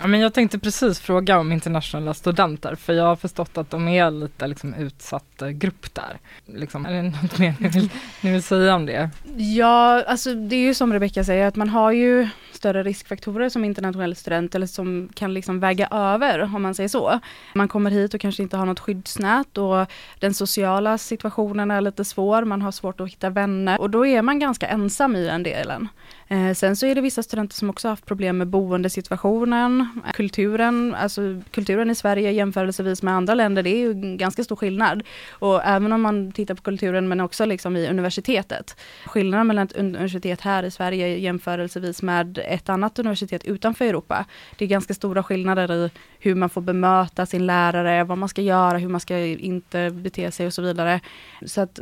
Ja, 0.00 0.06
men 0.06 0.20
jag 0.20 0.34
tänkte 0.34 0.58
precis 0.58 1.00
fråga 1.00 1.38
om 1.38 1.52
internationella 1.52 2.14
studenter, 2.14 2.74
för 2.74 2.92
jag 2.92 3.04
har 3.04 3.16
förstått 3.16 3.58
att 3.58 3.70
de 3.70 3.88
är 3.88 4.10
lite 4.10 4.46
liksom, 4.46 4.74
utsatt 4.74 5.42
eh, 5.42 5.48
grupp 5.48 5.94
där. 5.94 6.18
Liksom, 6.46 6.86
är 6.86 6.92
det 6.92 7.02
något 7.02 7.38
mer 7.38 7.54
ni 7.58 7.68
vill, 7.68 7.90
ni 8.20 8.32
vill 8.32 8.42
säga 8.42 8.74
om 8.74 8.86
det? 8.86 9.10
Ja, 9.36 10.04
alltså 10.06 10.34
det 10.34 10.56
är 10.56 10.60
ju 10.60 10.74
som 10.74 10.92
Rebecka 10.92 11.24
säger 11.24 11.46
att 11.46 11.56
man 11.56 11.68
har 11.68 11.92
ju 11.92 12.28
större 12.52 12.82
riskfaktorer 12.82 13.48
som 13.48 13.64
internationell 13.64 14.16
student 14.16 14.54
eller 14.54 14.66
som 14.66 15.08
kan 15.14 15.34
liksom 15.34 15.60
väga 15.60 15.88
över 15.90 16.42
om 16.54 16.62
man 16.62 16.74
säger 16.74 16.88
så. 16.88 17.20
Man 17.54 17.68
kommer 17.68 17.90
hit 17.90 18.14
och 18.14 18.20
kanske 18.20 18.42
inte 18.42 18.56
har 18.56 18.66
något 18.66 18.80
skyddsnät 18.80 19.58
och 19.58 19.86
den 20.18 20.34
sociala 20.34 20.98
situationen 20.98 21.70
är 21.70 21.80
lite 21.80 22.04
svår, 22.04 22.44
man 22.44 22.62
har 22.62 22.72
svårt 22.72 23.00
att 23.00 23.10
hitta 23.10 23.30
vänner 23.30 23.80
och 23.80 23.90
då 23.90 24.06
är 24.06 24.22
man 24.22 24.38
ganska 24.38 24.68
ensam 24.68 25.16
i 25.16 25.24
den 25.24 25.42
delen. 25.42 25.88
Eh, 26.30 26.54
sen 26.54 26.76
så 26.76 26.86
är 26.86 26.94
det 26.94 27.00
vissa 27.00 27.22
studenter 27.22 27.54
som 27.54 27.70
också 27.70 27.88
haft 27.88 28.06
problem 28.06 28.38
med 28.38 28.46
boendesituationen, 28.46 29.88
kulturen, 30.14 30.94
alltså 30.94 31.42
kulturen 31.50 31.90
i 31.90 31.94
Sverige 31.94 32.32
jämförelsevis 32.32 33.02
med 33.02 33.14
andra 33.14 33.34
länder, 33.34 33.62
det 33.62 33.70
är 33.70 33.78
ju 33.78 34.16
ganska 34.16 34.44
stor 34.44 34.56
skillnad. 34.56 35.02
Och 35.30 35.64
även 35.64 35.92
om 35.92 36.02
man 36.02 36.32
tittar 36.32 36.54
på 36.54 36.62
kulturen 36.62 37.08
men 37.08 37.20
också 37.20 37.44
liksom 37.44 37.76
i 37.76 37.88
universitetet. 37.88 38.76
Skillnaden 39.06 39.46
mellan 39.46 39.66
ett 39.66 39.76
universitet 39.76 40.40
här 40.40 40.62
i 40.62 40.70
Sverige 40.70 41.18
jämförelsevis 41.18 42.02
med 42.02 42.38
ett 42.38 42.68
annat 42.68 42.98
universitet 42.98 43.44
utanför 43.44 43.84
Europa. 43.84 44.24
Det 44.56 44.64
är 44.64 44.68
ganska 44.68 44.94
stora 44.94 45.22
skillnader 45.22 45.72
i 45.72 45.90
hur 46.18 46.34
man 46.34 46.50
får 46.50 46.60
bemöta 46.60 47.26
sin 47.26 47.46
lärare, 47.46 48.04
vad 48.04 48.18
man 48.18 48.28
ska 48.28 48.42
göra, 48.42 48.78
hur 48.78 48.88
man 48.88 49.00
ska 49.00 49.18
inte 49.18 49.90
bete 49.90 50.30
sig 50.30 50.46
och 50.46 50.54
så 50.54 50.62
vidare. 50.62 51.00
Så 51.46 51.60
att 51.60 51.80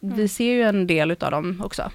vi 0.00 0.28
ser 0.28 0.52
ju 0.52 0.62
en 0.62 0.86
del 0.86 1.10
utav 1.10 1.30
dem 1.30 1.62
också. 1.64 1.90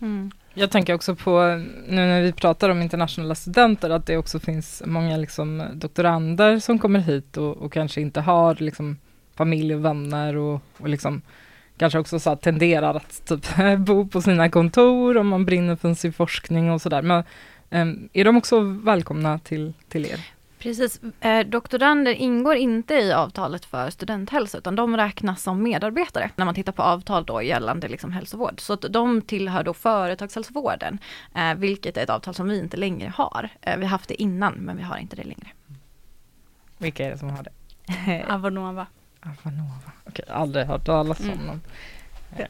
Mm. 0.00 0.30
Jag 0.56 0.70
tänker 0.70 0.94
också 0.94 1.14
på, 1.14 1.62
nu 1.88 1.96
när 1.96 2.22
vi 2.22 2.32
pratar 2.32 2.70
om 2.70 2.82
internationella 2.82 3.34
studenter, 3.34 3.90
att 3.90 4.06
det 4.06 4.16
också 4.16 4.40
finns 4.40 4.82
många 4.86 5.16
liksom, 5.16 5.62
doktorander 5.74 6.58
som 6.58 6.78
kommer 6.78 7.00
hit 7.00 7.36
och, 7.36 7.56
och 7.56 7.72
kanske 7.72 8.00
inte 8.00 8.20
har 8.20 8.54
liksom, 8.54 8.98
familj 9.34 9.74
och 9.74 9.84
vänner 9.84 10.36
och, 10.36 10.60
och 10.78 10.88
liksom, 10.88 11.22
kanske 11.76 11.98
också 11.98 12.20
så 12.20 12.36
tenderar 12.36 12.94
att 12.94 13.26
typ, 13.26 13.46
bo 13.78 14.08
på 14.08 14.22
sina 14.22 14.50
kontor 14.50 15.16
om 15.16 15.28
man 15.28 15.44
brinner 15.44 15.76
för 15.76 15.94
sin 15.94 16.12
forskning 16.12 16.70
och 16.70 16.82
sådär. 16.82 17.02
Men 17.02 17.24
äm, 17.70 18.08
är 18.12 18.24
de 18.24 18.36
också 18.36 18.60
välkomna 18.60 19.38
till, 19.38 19.72
till 19.88 20.06
er? 20.06 20.20
Precis, 20.64 21.00
eh, 21.20 21.46
doktorander 21.46 22.12
ingår 22.12 22.56
inte 22.56 22.94
i 22.94 23.12
avtalet 23.12 23.64
för 23.64 23.90
studenthälsa 23.90 24.58
utan 24.58 24.76
de 24.76 24.96
räknas 24.96 25.42
som 25.42 25.62
medarbetare 25.62 26.30
när 26.36 26.44
man 26.44 26.54
tittar 26.54 26.72
på 26.72 26.82
avtal 26.82 27.24
då 27.24 27.42
gällande 27.42 27.88
liksom 27.88 28.12
hälsovård. 28.12 28.60
Så 28.60 28.72
att 28.72 28.80
de 28.90 29.22
tillhör 29.22 29.62
då 29.64 29.74
företagshälsovården, 29.74 30.98
eh, 31.34 31.54
vilket 31.54 31.96
är 31.96 32.02
ett 32.02 32.10
avtal 32.10 32.34
som 32.34 32.48
vi 32.48 32.58
inte 32.58 32.76
längre 32.76 33.12
har. 33.16 33.48
Eh, 33.60 33.76
vi 33.76 33.82
har 33.84 33.90
haft 33.90 34.08
det 34.08 34.22
innan 34.22 34.54
men 34.54 34.76
vi 34.76 34.82
har 34.82 34.96
inte 34.96 35.16
det 35.16 35.24
längre. 35.24 35.48
Vilka 36.78 37.06
är 37.06 37.10
det 37.10 37.18
som 37.18 37.30
har 37.30 37.42
det? 37.42 38.24
Avanova. 38.28 38.86
Avanova. 39.20 39.90
Okej, 40.06 40.24
aldrig 40.28 40.66
hört 40.66 40.84
talas 40.86 41.20
om 41.20 41.26
Mm. 41.30 41.46
någon. 41.46 41.60
Ja, 42.38 42.46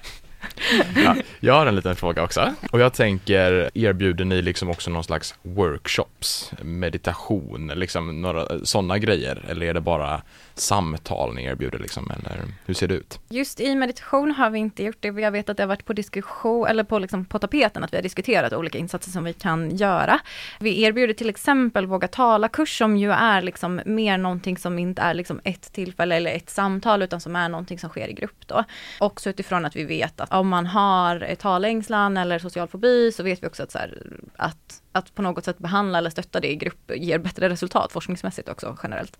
jag 1.40 1.54
har 1.54 1.66
en 1.66 1.76
liten 1.76 1.96
fråga 1.96 2.22
också. 2.22 2.54
Och 2.72 2.80
jag 2.80 2.92
tänker, 2.92 3.70
erbjuder 3.74 4.24
ni 4.24 4.42
liksom 4.42 4.70
också 4.70 4.90
någon 4.90 5.04
slags 5.04 5.34
workshops, 5.42 6.52
meditation, 6.62 7.72
liksom 7.74 8.22
några 8.22 8.64
sådana 8.64 8.98
grejer? 8.98 9.44
Eller 9.48 9.66
är 9.66 9.74
det 9.74 9.80
bara 9.80 10.22
samtal 10.54 11.34
ni 11.34 11.44
erbjuder 11.44 11.78
liksom, 11.78 12.10
eller 12.10 12.42
hur 12.66 12.74
ser 12.74 12.88
det 12.88 12.94
ut? 12.94 13.18
Just 13.28 13.60
i 13.60 13.74
meditation 13.74 14.30
har 14.30 14.50
vi 14.50 14.58
inte 14.58 14.84
gjort 14.84 14.96
det. 15.00 15.08
Jag 15.08 15.30
vet 15.30 15.48
att 15.48 15.56
det 15.56 15.62
har 15.62 15.68
varit 15.68 15.84
på 15.84 15.92
diskussion, 15.92 16.66
eller 16.66 16.84
på, 16.84 16.98
liksom, 16.98 17.24
på 17.24 17.38
tapeten, 17.38 17.84
att 17.84 17.92
vi 17.92 17.96
har 17.96 18.02
diskuterat 18.02 18.52
olika 18.52 18.78
insatser 18.78 19.10
som 19.10 19.24
vi 19.24 19.32
kan 19.32 19.76
göra. 19.76 20.18
Vi 20.60 20.82
erbjuder 20.82 21.14
till 21.14 21.28
exempel 21.28 21.86
Våga 21.86 22.08
tala-kurs 22.08 22.78
som 22.78 22.96
ju 22.96 23.12
är 23.12 23.42
liksom 23.42 23.80
mer 23.84 24.18
någonting 24.18 24.58
som 24.58 24.78
inte 24.78 25.02
är 25.02 25.14
liksom 25.14 25.40
ett 25.44 25.72
tillfälle 25.72 26.16
eller 26.16 26.30
ett 26.30 26.50
samtal 26.50 27.02
utan 27.02 27.20
som 27.20 27.36
är 27.36 27.48
någonting 27.48 27.78
som 27.78 27.90
sker 27.90 28.08
i 28.08 28.12
grupp 28.12 28.46
då. 28.46 28.64
Också 28.98 29.30
utifrån 29.30 29.64
att 29.64 29.76
vi 29.76 29.84
vet 29.84 30.20
att 30.20 30.32
om 30.34 30.48
man 30.48 30.66
har 30.66 31.34
talängslan 31.34 32.16
eller 32.16 32.38
social 32.38 32.68
fobi 32.68 33.12
så 33.12 33.22
vet 33.22 33.42
vi 33.42 33.46
också 33.46 33.62
att, 33.62 33.70
så 33.70 33.78
här, 33.78 34.02
att 34.36 34.80
att 34.94 35.14
på 35.14 35.22
något 35.22 35.44
sätt 35.44 35.58
behandla 35.58 35.98
eller 35.98 36.10
stötta 36.10 36.40
det 36.40 36.50
i 36.50 36.56
grupp 36.56 36.90
ger 36.96 37.18
bättre 37.18 37.48
resultat 37.48 37.92
forskningsmässigt 37.92 38.48
också 38.48 38.76
generellt. 38.82 39.18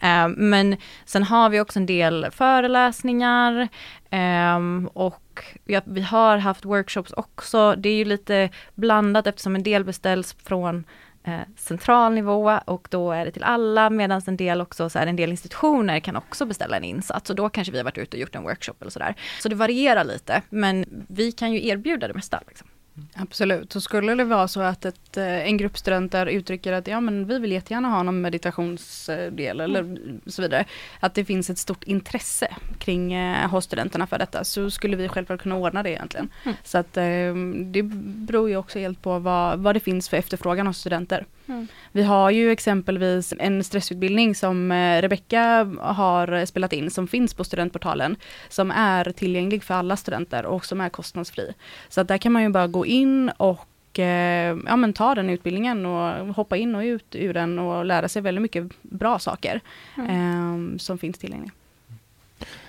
Eh, 0.00 0.28
men 0.28 0.76
sen 1.04 1.22
har 1.22 1.50
vi 1.50 1.60
också 1.60 1.78
en 1.78 1.86
del 1.86 2.26
föreläsningar 2.30 3.68
eh, 4.10 4.60
och 4.92 5.44
vi, 5.64 5.80
vi 5.84 6.00
har 6.00 6.38
haft 6.38 6.64
workshops 6.64 7.12
också. 7.12 7.74
Det 7.76 7.88
är 7.88 7.96
ju 7.96 8.04
lite 8.04 8.50
blandat 8.74 9.26
eftersom 9.26 9.54
en 9.54 9.62
del 9.62 9.84
beställs 9.84 10.36
från 10.44 10.84
eh, 11.26 11.40
central 11.56 12.14
nivå 12.14 12.60
och 12.64 12.88
då 12.90 13.12
är 13.12 13.24
det 13.24 13.30
till 13.30 13.42
alla 13.42 13.90
medan 13.90 14.22
en 14.26 14.36
del 14.36 14.60
också, 14.60 14.90
så 14.90 14.98
här, 14.98 15.06
en 15.06 15.16
del 15.16 15.30
institutioner 15.30 16.00
kan 16.00 16.16
också 16.16 16.46
beställa 16.46 16.76
en 16.76 16.84
insats 16.84 17.30
och 17.30 17.36
då 17.36 17.48
kanske 17.48 17.72
vi 17.72 17.78
har 17.78 17.84
varit 17.84 17.98
ute 17.98 18.16
och 18.16 18.20
gjort 18.20 18.34
en 18.34 18.42
workshop 18.42 18.74
eller 18.80 18.90
sådär. 18.90 19.14
Så 19.40 19.48
det 19.48 19.54
varierar 19.54 20.04
lite 20.04 20.42
men 20.48 21.04
vi 21.08 21.32
kan 21.32 21.52
ju 21.52 21.66
erbjuda 21.66 22.08
det 22.08 22.14
mesta. 22.14 22.40
Liksom. 22.48 22.68
Absolut, 23.14 23.72
så 23.72 23.80
skulle 23.80 24.14
det 24.14 24.24
vara 24.24 24.48
så 24.48 24.60
att 24.60 24.84
ett, 24.84 25.16
eh, 25.16 25.46
en 25.46 25.56
grupp 25.56 25.78
studenter 25.78 26.26
uttrycker 26.26 26.72
att 26.72 26.86
ja 26.86 27.00
men 27.00 27.26
vi 27.26 27.38
vill 27.38 27.52
jättegärna 27.52 27.88
ha 27.88 28.02
någon 28.02 28.20
meditationsdel 28.20 29.60
eller 29.60 29.98
så 30.26 30.42
vidare. 30.42 30.64
Att 31.00 31.14
det 31.14 31.24
finns 31.24 31.50
ett 31.50 31.58
stort 31.58 31.84
intresse 31.84 32.56
kring 32.78 33.12
eh, 33.12 33.50
hos 33.50 33.64
studenterna 33.64 34.06
för 34.06 34.18
detta 34.18 34.44
så 34.44 34.70
skulle 34.70 34.96
vi 34.96 35.08
självklart 35.08 35.42
kunna 35.42 35.56
ordna 35.56 35.82
det 35.82 35.90
egentligen. 35.90 36.28
Mm. 36.44 36.56
Så 36.64 36.78
att 36.78 36.96
eh, 36.96 37.34
det 37.64 37.82
beror 38.26 38.48
ju 38.48 38.56
också 38.56 38.78
helt 38.78 39.02
på 39.02 39.18
vad, 39.18 39.58
vad 39.58 39.76
det 39.76 39.80
finns 39.80 40.08
för 40.08 40.16
efterfrågan 40.16 40.66
hos 40.66 40.78
studenter. 40.78 41.26
Mm. 41.48 41.66
Vi 41.92 42.02
har 42.02 42.30
ju 42.30 42.50
exempelvis 42.50 43.34
en 43.38 43.64
stressutbildning 43.64 44.34
som 44.34 44.72
eh, 44.72 45.02
Rebecka 45.02 45.74
har 45.80 46.46
spelat 46.46 46.72
in 46.72 46.90
som 46.90 47.08
finns 47.08 47.34
på 47.34 47.44
studentportalen 47.44 48.16
som 48.48 48.70
är 48.70 49.12
tillgänglig 49.12 49.64
för 49.64 49.74
alla 49.74 49.96
studenter 49.96 50.46
och 50.46 50.64
som 50.64 50.80
är 50.80 50.88
kostnadsfri. 50.88 51.52
Så 51.88 52.00
att 52.00 52.08
där 52.08 52.18
kan 52.18 52.32
man 52.32 52.42
ju 52.42 52.48
bara 52.48 52.66
gå 52.66 52.86
in 52.86 53.30
och 53.36 53.98
eh, 53.98 54.56
ja, 54.66 54.76
men 54.76 54.92
ta 54.92 55.14
den 55.14 55.30
utbildningen 55.30 55.86
och 55.86 56.34
hoppa 56.34 56.56
in 56.56 56.74
och 56.74 56.82
ut 56.82 57.14
ur 57.14 57.34
den 57.34 57.58
och 57.58 57.84
lära 57.84 58.08
sig 58.08 58.22
väldigt 58.22 58.42
mycket 58.42 58.82
bra 58.82 59.18
saker 59.18 59.60
eh, 59.96 60.76
som 60.78 60.98
finns 60.98 61.18
tillgängliga. 61.18 61.52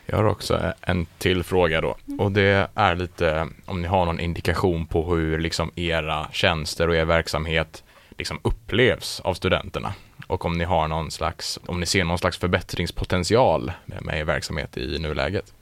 Jag 0.05 0.17
har 0.17 0.23
också 0.23 0.73
en 0.81 1.05
till 1.05 1.43
fråga 1.43 1.81
då 1.81 1.97
och 2.19 2.31
det 2.31 2.67
är 2.75 2.95
lite 2.95 3.47
om 3.65 3.81
ni 3.81 3.87
har 3.87 4.05
någon 4.05 4.19
indikation 4.19 4.85
på 4.85 5.15
hur 5.15 5.39
liksom 5.39 5.71
era 5.75 6.27
tjänster 6.31 6.87
och 6.87 6.95
er 6.95 7.05
verksamhet 7.05 7.83
liksom 8.17 8.39
upplevs 8.43 9.19
av 9.19 9.33
studenterna 9.33 9.93
och 10.27 10.45
om 10.45 10.57
ni 10.57 10.63
har 10.63 10.87
någon 10.87 11.11
slags, 11.11 11.59
om 11.65 11.79
ni 11.79 11.85
ser 11.85 12.03
någon 12.03 12.17
slags 12.17 12.37
förbättringspotential 12.37 13.71
med, 13.85 14.19
er 14.19 14.23
verksamhet 14.23 14.77
i 14.77 14.99
nuläget. 14.99 15.53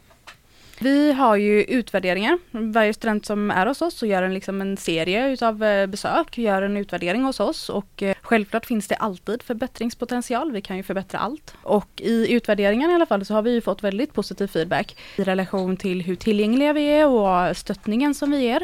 Vi 0.80 1.14
har 1.14 1.36
ju 1.36 1.64
utvärderingar. 1.64 2.40
Varje 2.52 2.94
student 2.94 3.26
som 3.26 3.52
är 3.52 3.66
hos 3.66 3.82
oss 3.82 3.94
så 3.94 4.06
gör 4.06 4.24
en, 4.24 4.34
liksom 4.34 4.62
en 4.62 4.78
serie 4.78 5.30
utav 5.30 5.64
eh, 5.64 5.88
besök, 5.88 6.38
gör 6.38 6.62
en 6.62 6.78
utvärdering 6.78 7.24
hos 7.24 7.40
oss 7.40 7.70
och 7.70 8.04
eh, 8.04 8.16
självklart 8.22 8.66
finns 8.66 8.88
det 8.88 8.96
alltid 8.96 9.44
förbättringspotential. 9.44 10.52
Vi 10.52 10.62
kan 10.62 10.78
ju 10.78 10.84
förbättra 10.84 11.20
allt. 11.20 11.54
Och 11.64 11.90
i 12.02 12.34
utvärderingen 12.34 12.92
i 12.92 12.94
alla 12.94 13.06
fall 13.06 13.26
så 13.26 13.34
har 13.34 13.42
vi 13.42 13.52
ju 13.52 13.62
fått 13.62 13.84
väldigt 13.84 14.14
positiv 14.14 14.48
feedback 14.48 14.98
i 15.16 15.24
relation 15.24 15.78
till 15.78 16.02
hur 16.02 16.16
tillgängliga 16.16 16.74
vi 16.74 16.86
är 16.86 17.08
och 17.08 17.58
stöttningen 17.58 18.16
som 18.16 18.32
vi 18.32 18.38
ger. 18.38 18.64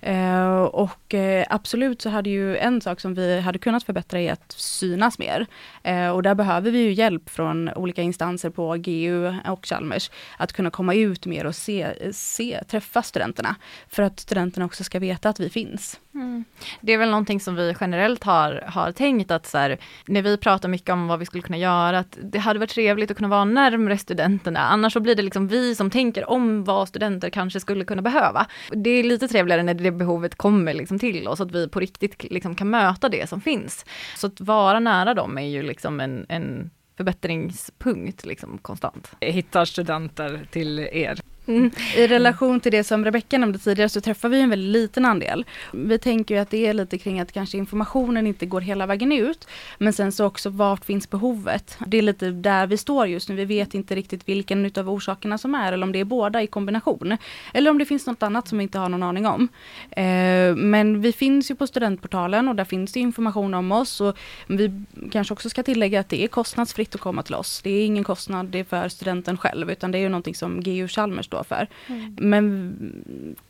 Eh, 0.00 0.58
och 0.62 1.14
eh, 1.14 1.46
absolut 1.50 2.02
så 2.02 2.10
hade 2.10 2.30
ju 2.30 2.56
en 2.56 2.80
sak 2.80 3.00
som 3.00 3.14
vi 3.14 3.40
hade 3.40 3.58
kunnat 3.58 3.82
förbättra 3.82 4.20
är 4.20 4.32
att 4.32 4.52
synas 4.52 5.18
mer. 5.18 5.46
Eh, 5.88 6.10
och 6.10 6.22
där 6.22 6.34
behöver 6.34 6.70
vi 6.70 6.78
ju 6.78 6.92
hjälp 6.92 7.30
från 7.30 7.68
olika 7.68 8.02
instanser 8.02 8.50
på 8.50 8.74
GU 8.78 9.34
och 9.44 9.66
Chalmers 9.66 10.10
att 10.36 10.52
kunna 10.52 10.70
komma 10.70 10.94
ut 10.94 11.26
mer 11.26 11.46
och 11.46 11.54
se, 11.54 12.12
se 12.12 12.60
träffa 12.68 13.02
studenterna. 13.02 13.56
För 13.88 14.02
att 14.02 14.20
studenterna 14.20 14.66
också 14.66 14.84
ska 14.84 14.98
veta 14.98 15.28
att 15.28 15.40
vi 15.40 15.50
finns. 15.50 16.00
Mm. 16.14 16.44
Det 16.80 16.92
är 16.92 16.98
väl 16.98 17.10
någonting 17.10 17.40
som 17.40 17.54
vi 17.54 17.74
generellt 17.80 18.24
har, 18.24 18.64
har 18.66 18.92
tänkt 18.92 19.30
att 19.30 19.46
så 19.46 19.58
här, 19.58 19.78
när 20.06 20.22
vi 20.22 20.36
pratar 20.36 20.68
mycket 20.68 20.90
om 20.90 21.08
vad 21.08 21.18
vi 21.18 21.26
skulle 21.26 21.42
kunna 21.42 21.58
göra, 21.58 21.98
att 21.98 22.18
det 22.22 22.38
hade 22.38 22.58
varit 22.58 22.70
trevligt 22.70 23.10
att 23.10 23.16
kunna 23.16 23.28
vara 23.28 23.44
närmre 23.44 23.98
studenterna. 23.98 24.60
Annars 24.60 24.92
så 24.92 25.00
blir 25.00 25.14
det 25.14 25.22
liksom 25.22 25.48
vi 25.48 25.74
som 25.74 25.90
tänker 25.90 26.30
om 26.30 26.64
vad 26.64 26.88
studenter 26.88 27.30
kanske 27.30 27.60
skulle 27.60 27.84
kunna 27.84 28.02
behöva. 28.02 28.46
Det 28.70 28.90
är 28.90 29.02
lite 29.02 29.28
trevligare 29.28 29.62
när 29.62 29.74
det 29.74 29.90
behovet 29.90 30.34
kommer 30.34 30.74
liksom 30.74 30.98
till 30.98 31.28
oss, 31.28 31.40
att 31.40 31.52
vi 31.52 31.68
på 31.68 31.80
riktigt 31.80 32.30
liksom 32.30 32.54
kan 32.54 32.70
möta 32.70 33.08
det 33.08 33.28
som 33.28 33.40
finns. 33.40 33.84
Så 34.16 34.26
att 34.26 34.40
vara 34.40 34.80
nära 34.80 35.14
dem 35.14 35.38
är 35.38 35.42
ju 35.42 35.62
liksom 35.62 35.77
Liksom 35.78 36.00
en, 36.00 36.26
en 36.28 36.70
förbättringspunkt 36.96 38.26
liksom 38.26 38.58
konstant. 38.58 39.10
Hittar 39.20 39.64
studenter 39.64 40.48
till 40.50 40.78
er? 40.78 41.20
Mm. 41.48 41.70
I 41.96 42.06
relation 42.06 42.60
till 42.60 42.72
det 42.72 42.84
som 42.84 43.04
Rebecka 43.04 43.38
nämnde 43.38 43.58
tidigare 43.58 43.88
så 43.88 44.00
träffar 44.00 44.28
vi 44.28 44.40
en 44.40 44.50
väldigt 44.50 44.72
liten 44.72 45.04
andel. 45.04 45.44
Vi 45.72 45.98
tänker 45.98 46.34
ju 46.34 46.40
att 46.40 46.50
det 46.50 46.66
är 46.66 46.74
lite 46.74 46.98
kring 46.98 47.20
att 47.20 47.32
kanske 47.32 47.58
informationen 47.58 48.26
inte 48.26 48.46
går 48.46 48.60
hela 48.60 48.86
vägen 48.86 49.12
ut. 49.12 49.48
Men 49.78 49.92
sen 49.92 50.12
så 50.12 50.24
också 50.24 50.50
vart 50.50 50.84
finns 50.84 51.10
behovet? 51.10 51.78
Det 51.86 51.98
är 51.98 52.02
lite 52.02 52.30
där 52.30 52.66
vi 52.66 52.76
står 52.76 53.06
just 53.06 53.28
nu. 53.28 53.34
Vi 53.34 53.44
vet 53.44 53.74
inte 53.74 53.94
riktigt 53.94 54.28
vilken 54.28 54.66
utav 54.66 54.90
orsakerna 54.90 55.38
som 55.38 55.54
är 55.54 55.72
eller 55.72 55.86
om 55.86 55.92
det 55.92 55.98
är 55.98 56.04
båda 56.04 56.42
i 56.42 56.46
kombination. 56.46 57.16
Eller 57.54 57.70
om 57.70 57.78
det 57.78 57.84
finns 57.84 58.06
något 58.06 58.22
annat 58.22 58.48
som 58.48 58.58
vi 58.58 58.62
inte 58.62 58.78
har 58.78 58.88
någon 58.88 59.02
aning 59.02 59.26
om. 59.26 59.48
Eh, 59.90 60.56
men 60.56 61.00
vi 61.00 61.12
finns 61.12 61.50
ju 61.50 61.54
på 61.54 61.66
studentportalen 61.66 62.48
och 62.48 62.54
där 62.54 62.64
finns 62.64 62.92
det 62.92 63.00
information 63.00 63.54
om 63.54 63.72
oss. 63.72 64.00
Och 64.00 64.18
vi 64.46 64.84
kanske 65.12 65.34
också 65.34 65.50
ska 65.50 65.62
tillägga 65.62 66.00
att 66.00 66.08
det 66.08 66.24
är 66.24 66.28
kostnadsfritt 66.28 66.94
att 66.94 67.00
komma 67.00 67.22
till 67.22 67.34
oss. 67.34 67.60
Det 67.62 67.70
är 67.70 67.86
ingen 67.86 68.04
kostnad 68.04 68.46
det 68.46 68.58
är 68.58 68.64
för 68.64 68.88
studenten 68.88 69.38
själv 69.38 69.70
utan 69.70 69.92
det 69.92 69.98
är 69.98 70.00
ju 70.00 70.08
någonting 70.08 70.34
som 70.34 70.60
GU 70.62 70.88
Chalmers 70.88 71.28
då 71.28 71.37
för. 71.44 71.66
Mm. 71.86 72.16
Men 72.20 72.76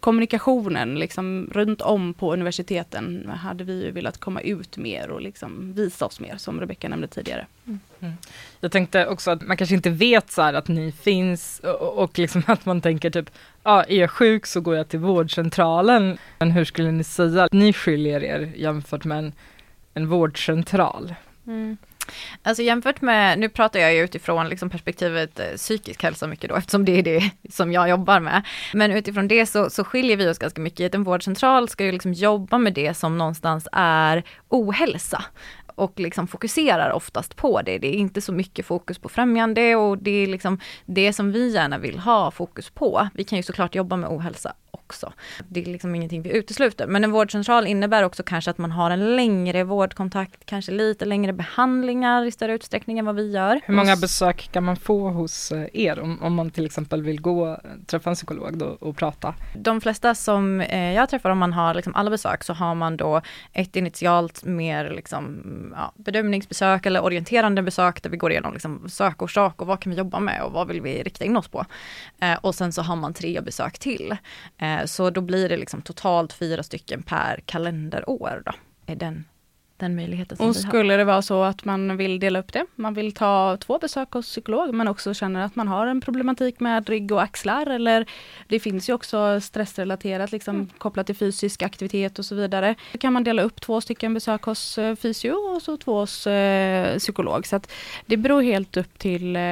kommunikationen 0.01 0.95
liksom 0.95 1.51
runt 1.53 1.81
om 1.81 2.15
på 2.15 2.33
universiteten 2.33 3.31
hade 3.31 3.65
vi 3.65 3.85
ju 3.85 3.91
velat 3.91 4.19
komma 4.19 4.41
ut 4.41 4.77
mer 4.77 5.11
och 5.11 5.21
liksom 5.21 5.73
visa 5.73 6.07
oss 6.07 6.21
mer 6.21 6.37
som 6.37 6.61
Rebecka 6.61 6.89
nämnde 6.89 7.07
tidigare. 7.07 7.47
Mm. 7.67 7.81
Mm. 8.01 8.15
Jag 8.61 8.73
tänkte 8.73 9.07
också 9.07 9.31
att 9.31 9.43
man 9.43 9.57
kanske 9.57 9.75
inte 9.75 9.91
vet 9.91 10.31
så 10.31 10.43
att 10.43 10.69
ni 10.69 10.93
finns 10.93 11.61
och, 11.61 11.99
och 11.99 12.19
liksom 12.19 12.43
att 12.47 12.67
man 12.67 12.81
tänker 12.81 13.11
typ, 13.11 13.31
ja 13.63 13.85
är 13.85 14.01
jag 14.01 14.11
sjuk 14.11 14.47
så 14.47 14.61
går 14.61 14.77
jag 14.77 14.89
till 14.89 14.99
vårdcentralen. 14.99 16.19
Men 16.39 16.51
hur 16.51 16.65
skulle 16.65 16.91
ni 16.91 17.05
säga 17.05 17.45
att 17.45 17.53
ni 17.53 17.73
skiljer 17.73 18.25
er 18.25 18.53
jämfört 18.57 19.05
med 19.05 19.19
en, 19.19 19.33
en 19.95 20.09
vårdcentral? 20.09 21.15
Mm. 21.47 21.77
Alltså 22.43 22.63
jämfört 22.63 23.01
med, 23.01 23.39
nu 23.39 23.49
pratar 23.49 23.81
jag 23.81 23.95
ju 23.95 24.05
utifrån 24.05 24.49
liksom 24.49 24.71
perspektivet 24.71 25.41
eh, 25.41 25.47
psykisk 25.57 26.03
hälsa 26.03 26.27
mycket 26.27 26.51
då, 26.51 26.57
eftersom 26.57 26.85
det 26.85 26.99
är 26.99 27.03
det 27.03 27.31
som 27.51 27.73
jag 27.73 27.89
jobbar 27.89 28.21
med. 28.21 28.43
Men 28.75 28.91
utifrån 28.93 29.29
det 29.29 29.47
så, 29.47 29.71
så 29.71 29.85
skiljer 29.85 30.17
vi 30.17 30.29
oss 30.29 30.39
ganska 30.39 30.61
mycket. 30.61 30.95
En 30.95 31.05
vårdcentral 31.05 31.69
ska 31.69 31.85
ju 31.85 31.93
liksom 31.93 32.13
jobba 32.13 32.59
med 32.59 32.75
det 32.75 32.95
som 32.95 33.19
någonstans 33.19 33.69
är 33.73 34.25
ohälsa 34.49 35.25
och 35.79 36.01
liksom 36.01 36.29
fokuserar 36.29 36.93
oftast 36.93 37.37
på 37.37 37.63
det. 37.63 37.79
Det 37.79 37.89
är 37.89 37.99
inte 37.99 38.21
så 38.21 38.33
mycket 38.33 38.67
fokus 38.67 38.99
på 38.99 39.09
främjande 39.09 39.77
och 39.77 39.99
det 39.99 40.11
är 40.11 40.27
liksom 40.27 40.61
det 40.87 41.13
som 41.13 41.33
vi 41.33 41.49
gärna 41.49 41.79
vill 41.79 41.99
ha 41.99 42.31
fokus 42.31 42.71
på. 42.71 43.09
Vi 43.15 43.25
kan 43.25 43.37
ju 43.37 43.43
såklart 43.43 43.75
jobba 43.75 43.97
med 43.97 44.11
ohälsa 44.11 44.53
också. 44.71 45.13
Det 45.49 45.61
är 45.61 45.65
liksom 45.65 45.95
ingenting 45.95 46.23
vi 46.23 46.37
utesluter. 46.37 46.87
Men 46.87 47.05
en 47.05 47.11
vårdcentral 47.11 47.67
innebär 47.67 48.03
också 48.03 48.23
kanske 48.23 48.51
att 48.51 48.59
man 48.59 48.71
har 48.71 48.91
en 48.91 49.17
längre 49.17 49.65
vårdkontakt, 49.65 50.47
kanske 50.47 50.73
lite 50.73 51.05
längre 51.05 51.33
behandlingar 51.33 52.25
i 52.25 52.31
större 52.31 52.53
utsträckning 52.53 52.99
än 52.99 53.07
vad 53.07 53.15
vi 53.15 53.31
gör. 53.31 53.61
Hur 53.65 53.75
många 53.75 53.97
besök 53.97 54.49
kan 54.53 54.65
man 54.65 54.77
få 54.77 55.09
hos 55.09 55.53
eh, 55.53 55.67
er 55.73 56.01
om, 56.01 56.23
om 56.23 56.35
man 56.35 56.51
till 56.51 56.67
exempel 56.67 57.03
vill 57.03 57.21
gå, 57.21 57.61
träffa 57.87 58.11
en 58.11 58.17
psykolog 58.17 58.59
då 58.59 58.67
och 58.67 58.97
prata? 58.97 59.35
De 59.57 59.81
flesta 59.81 60.15
som 60.15 60.61
eh, 60.61 60.93
jag 60.93 61.09
träffar, 61.09 61.31
om 61.31 61.39
man 61.39 61.53
har 61.53 61.75
liksom 61.75 61.95
alla 61.95 62.11
besök, 62.11 62.45
så 62.45 62.53
har 62.53 62.75
man 62.75 62.97
då 62.97 63.21
ett 63.53 63.77
initialt 63.77 64.45
mer 64.45 64.91
liksom, 64.91 65.43
ja, 65.77 65.93
bedömningsbesök 65.97 66.87
eller 66.87 67.05
orienterande 67.05 67.63
besök 67.63 68.03
där 68.03 68.11
vi 68.11 68.17
går 68.17 68.31
igenom 68.31 68.53
liksom 68.53 68.89
sökorsak 68.89 69.61
och 69.61 69.67
vad 69.67 69.81
kan 69.81 69.93
vi 69.93 69.99
jobba 69.99 70.21
med 70.21 70.43
och 70.43 70.53
vad 70.53 70.69
vill 70.69 70.81
vi 70.83 71.03
rikta 71.03 71.25
in 71.25 71.37
oss 71.37 71.49
på. 71.49 71.65
Eh, 72.21 72.35
och 72.41 72.55
sen 72.55 72.73
så 72.73 72.83
har 72.83 72.97
man 72.97 73.15
tre 73.15 73.41
besök 73.41 73.79
till. 73.79 74.17
Eh, 74.59 74.85
så 74.85 75.11
då 75.11 75.21
blir 75.21 75.49
det 75.49 75.57
liksom 75.57 75.83
totalt 75.83 76.33
fyra 76.33 76.63
stycken 76.63 77.03
per 77.03 77.41
kalenderår 77.47 78.43
då, 78.47 78.53
är 78.87 78.97
den 78.97 79.25
den 79.79 79.97
möjligheten 79.97 80.37
som 80.37 80.47
Och 80.47 80.57
vi 80.57 80.61
skulle 80.61 80.93
har. 80.93 80.99
det 80.99 81.05
vara 81.05 81.23
så 81.23 81.43
att 81.43 81.65
man 81.65 81.97
vill 81.97 82.21
dela 82.21 82.39
upp 82.39 82.53
det, 82.53 82.67
man 82.75 82.95
vill 82.95 83.13
ta 83.13 83.57
två 83.57 83.79
besök 83.79 84.13
hos 84.13 84.27
psykolog 84.27 84.75
men 84.75 84.89
också 84.89 85.15
känner 85.15 85.45
att 85.45 85.57
man 85.57 85.69
har 85.69 85.87
en 85.87 86.01
problematik 86.01 86.61
med 86.61 86.89
rygg 86.89 87.13
och 87.13 87.23
axlar 87.23 87.67
eller 87.67 88.07
det 88.49 88.61
finns 88.61 88.89
ju 88.89 88.93
också 88.93 89.41
stressrelaterat 89.41 90.33
liksom 90.33 90.57
mm. 90.57 90.69
kopplat 90.79 91.07
till 91.07 91.17
fysisk 91.17 91.63
aktivitet 91.63 92.19
och 92.19 92.25
så 92.25 92.35
vidare. 92.35 92.75
Då 92.93 92.99
kan 92.99 93.13
man 93.13 93.25
dela 93.25 93.43
upp 93.43 93.61
två 93.61 93.81
stycken 93.81 94.15
besök 94.15 94.43
hos 94.43 94.79
eh, 94.79 94.97
fysio 94.97 95.33
och 95.33 95.63
så 95.63 95.77
två 95.77 96.01
hos 96.01 96.27
eh, 96.27 96.99
psykolog. 96.99 97.47
Så 97.47 97.57
att 97.57 97.73
det 98.07 98.17
beror 98.17 98.43
helt 98.43 98.77
upp 98.77 98.99
till 98.99 99.37
eh, 99.37 99.43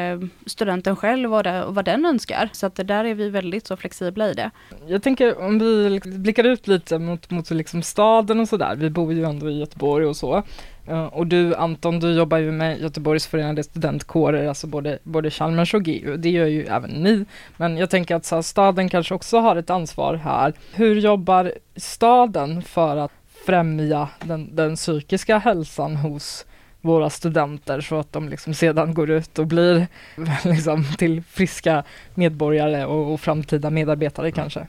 studenten 0.46 0.96
själv 0.96 1.34
och, 1.34 1.42
det, 1.42 1.64
vad 1.68 1.84
den 1.84 2.04
önskar. 2.04 2.48
Så 2.52 2.66
att 2.66 2.74
där 2.74 3.04
är 3.04 3.14
vi 3.14 3.30
väldigt 3.30 3.66
så 3.66 3.76
flexibla 3.76 4.30
i 4.30 4.34
det. 4.34 4.50
Jag 4.86 5.02
tänker 5.02 5.38
om 5.40 5.58
vi 5.58 6.00
blickar 6.04 6.44
ut 6.44 6.66
lite 6.66 6.98
mot, 6.98 7.30
mot 7.30 7.50
liksom 7.50 7.82
staden 7.82 8.40
och 8.40 8.48
sådär. 8.48 8.76
Vi 8.76 8.90
bor 8.90 9.12
ju 9.12 9.24
ändå 9.24 9.50
i 9.50 9.58
Göteborg 9.58 10.06
och 10.06 10.15
och 10.22 10.44
så. 10.86 11.12
Och 11.12 11.26
du 11.26 11.54
Anton, 11.54 12.00
du 12.00 12.12
jobbar 12.12 12.38
ju 12.38 12.52
med 12.52 12.80
Göteborgs 12.80 13.26
förenade 13.26 13.62
studentkårer, 13.62 14.48
alltså 14.48 14.66
både, 14.66 14.98
både 15.02 15.30
Chalmers 15.30 15.74
och 15.74 15.82
GU, 15.82 16.16
det 16.16 16.30
gör 16.30 16.46
ju 16.46 16.66
även 16.66 16.90
ni. 16.90 17.24
Men 17.56 17.76
jag 17.76 17.90
tänker 17.90 18.14
att 18.14 18.24
så 18.24 18.34
här, 18.34 18.42
staden 18.42 18.88
kanske 18.88 19.14
också 19.14 19.38
har 19.38 19.56
ett 19.56 19.70
ansvar 19.70 20.14
här. 20.14 20.52
Hur 20.72 20.96
jobbar 21.00 21.52
staden 21.76 22.62
för 22.62 22.96
att 22.96 23.12
främja 23.46 24.08
den, 24.24 24.56
den 24.56 24.76
psykiska 24.76 25.38
hälsan 25.38 25.96
hos 25.96 26.46
våra 26.80 27.10
studenter 27.10 27.80
så 27.80 27.98
att 27.98 28.12
de 28.12 28.28
liksom 28.28 28.54
sedan 28.54 28.94
går 28.94 29.10
ut 29.10 29.38
och 29.38 29.46
blir 29.46 29.86
liksom 30.44 30.84
till 30.98 31.22
friska 31.22 31.84
medborgare 32.14 32.84
och, 32.84 33.12
och 33.12 33.20
framtida 33.20 33.70
medarbetare 33.70 34.30
kanske? 34.30 34.66